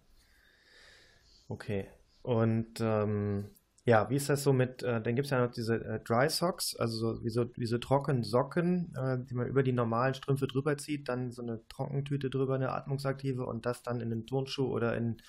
Okay. 1.47 1.89
Und 2.23 2.79
ähm, 2.81 3.49
ja, 3.85 4.09
wie 4.09 4.15
ist 4.15 4.29
das 4.29 4.43
so 4.43 4.53
mit, 4.53 4.81
äh, 4.81 5.01
dann 5.01 5.15
gibt 5.15 5.25
es 5.25 5.31
ja 5.31 5.45
noch 5.45 5.51
diese 5.51 5.75
äh, 5.75 5.99
Dry 5.99 6.29
Socks, 6.29 6.75
also 6.75 6.97
so, 6.97 7.23
wie, 7.23 7.29
so, 7.29 7.45
wie 7.57 7.65
so 7.65 7.77
trockene 7.77 8.23
Socken, 8.23 8.93
äh, 8.95 9.17
die 9.27 9.33
man 9.33 9.47
über 9.47 9.61
die 9.61 9.73
normalen 9.73 10.13
Strümpfe 10.13 10.47
drüber 10.47 10.77
zieht, 10.77 11.09
dann 11.09 11.31
so 11.31 11.41
eine 11.41 11.67
Trockentüte 11.67 12.29
drüber, 12.29 12.55
eine 12.55 12.71
atmungsaktive 12.71 13.45
und 13.45 13.65
das 13.65 13.83
dann 13.83 13.99
in 13.99 14.11
einen 14.11 14.25
Turnschuh 14.25 14.67
oder 14.67 14.95
in, 14.95 15.21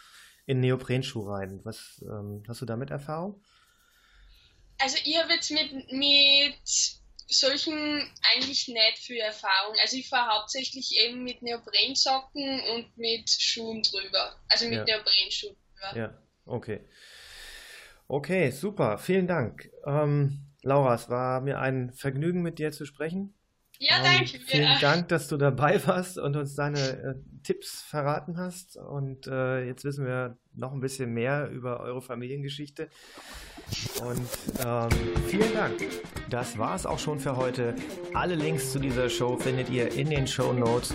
in 0.47 0.61
Neoprenschuh 0.61 1.29
rein. 1.29 1.61
Was 1.65 2.01
ähm, 2.03 2.45
hast 2.47 2.61
du 2.61 2.67
damit 2.67 2.91
Erfahrung? 2.91 3.43
Also 4.79 4.99
ich 5.05 5.19
habe 5.21 5.33
jetzt 5.33 5.51
mit, 5.51 5.73
mit 5.91 6.55
solchen 7.27 8.09
eigentlich 8.35 8.69
nicht 8.69 8.99
viel 8.99 9.19
Erfahrung. 9.19 9.75
Also 9.83 9.97
ich 9.97 10.09
fahre 10.09 10.39
hauptsächlich 10.39 10.97
eben 11.05 11.25
mit 11.25 11.43
Neoprensocken 11.43 12.61
und 12.75 12.97
mit 12.97 13.29
Schuhen 13.31 13.83
drüber. 13.83 14.37
Also 14.49 14.67
mit 14.67 14.87
ja. 14.87 14.97
Neoprenschuhen 14.97 15.57
drüber. 15.57 15.99
Ja, 15.99 16.19
okay. 16.47 16.81
Okay, 18.07 18.51
super, 18.51 18.99
vielen 18.99 19.27
Dank. 19.27 19.71
Ähm, 19.87 20.41
Laura, 20.63 20.95
es 20.95 21.09
war 21.09 21.41
mir 21.41 21.59
ein 21.61 21.93
Vergnügen, 21.93 22.43
mit 22.43 22.59
dir 22.59 22.73
zu 22.73 22.85
sprechen. 22.87 23.35
Ja, 23.79 23.97
ähm, 23.99 24.05
danke. 24.05 24.39
Vielen 24.47 24.81
Dank, 24.81 25.09
dass 25.09 25.29
du 25.29 25.37
dabei 25.37 25.85
warst 25.87 26.19
und 26.19 26.37
uns 26.37 26.55
deine 26.55 26.79
äh, 26.79 27.15
Tipps 27.43 27.83
verraten 27.83 28.39
hast. 28.39 28.77
Und 28.77 29.27
äh, 29.27 29.67
jetzt 29.67 29.85
wissen 29.85 30.07
wir 30.07 30.37
noch 30.55 30.73
ein 30.73 30.81
bisschen 30.81 31.13
mehr 31.13 31.51
über 31.51 31.81
eure 31.81 32.01
Familiengeschichte. 32.01 32.89
Und 34.01 34.29
ähm, 34.65 34.89
vielen 35.29 35.53
Dank. 35.53 35.75
Das 36.31 36.59
war 36.59 36.77
es 36.77 36.87
auch 36.87 36.99
schon 36.99 37.19
für 37.19 37.37
heute. 37.37 37.75
Alle 38.13 38.35
Links 38.35 38.73
zu 38.73 38.79
dieser 38.79 39.09
Show 39.09 39.37
findet 39.37 39.71
ihr 39.71 39.93
in 39.93 40.11
den 40.11 40.27
Show 40.27 40.53
Notes. 40.53 40.95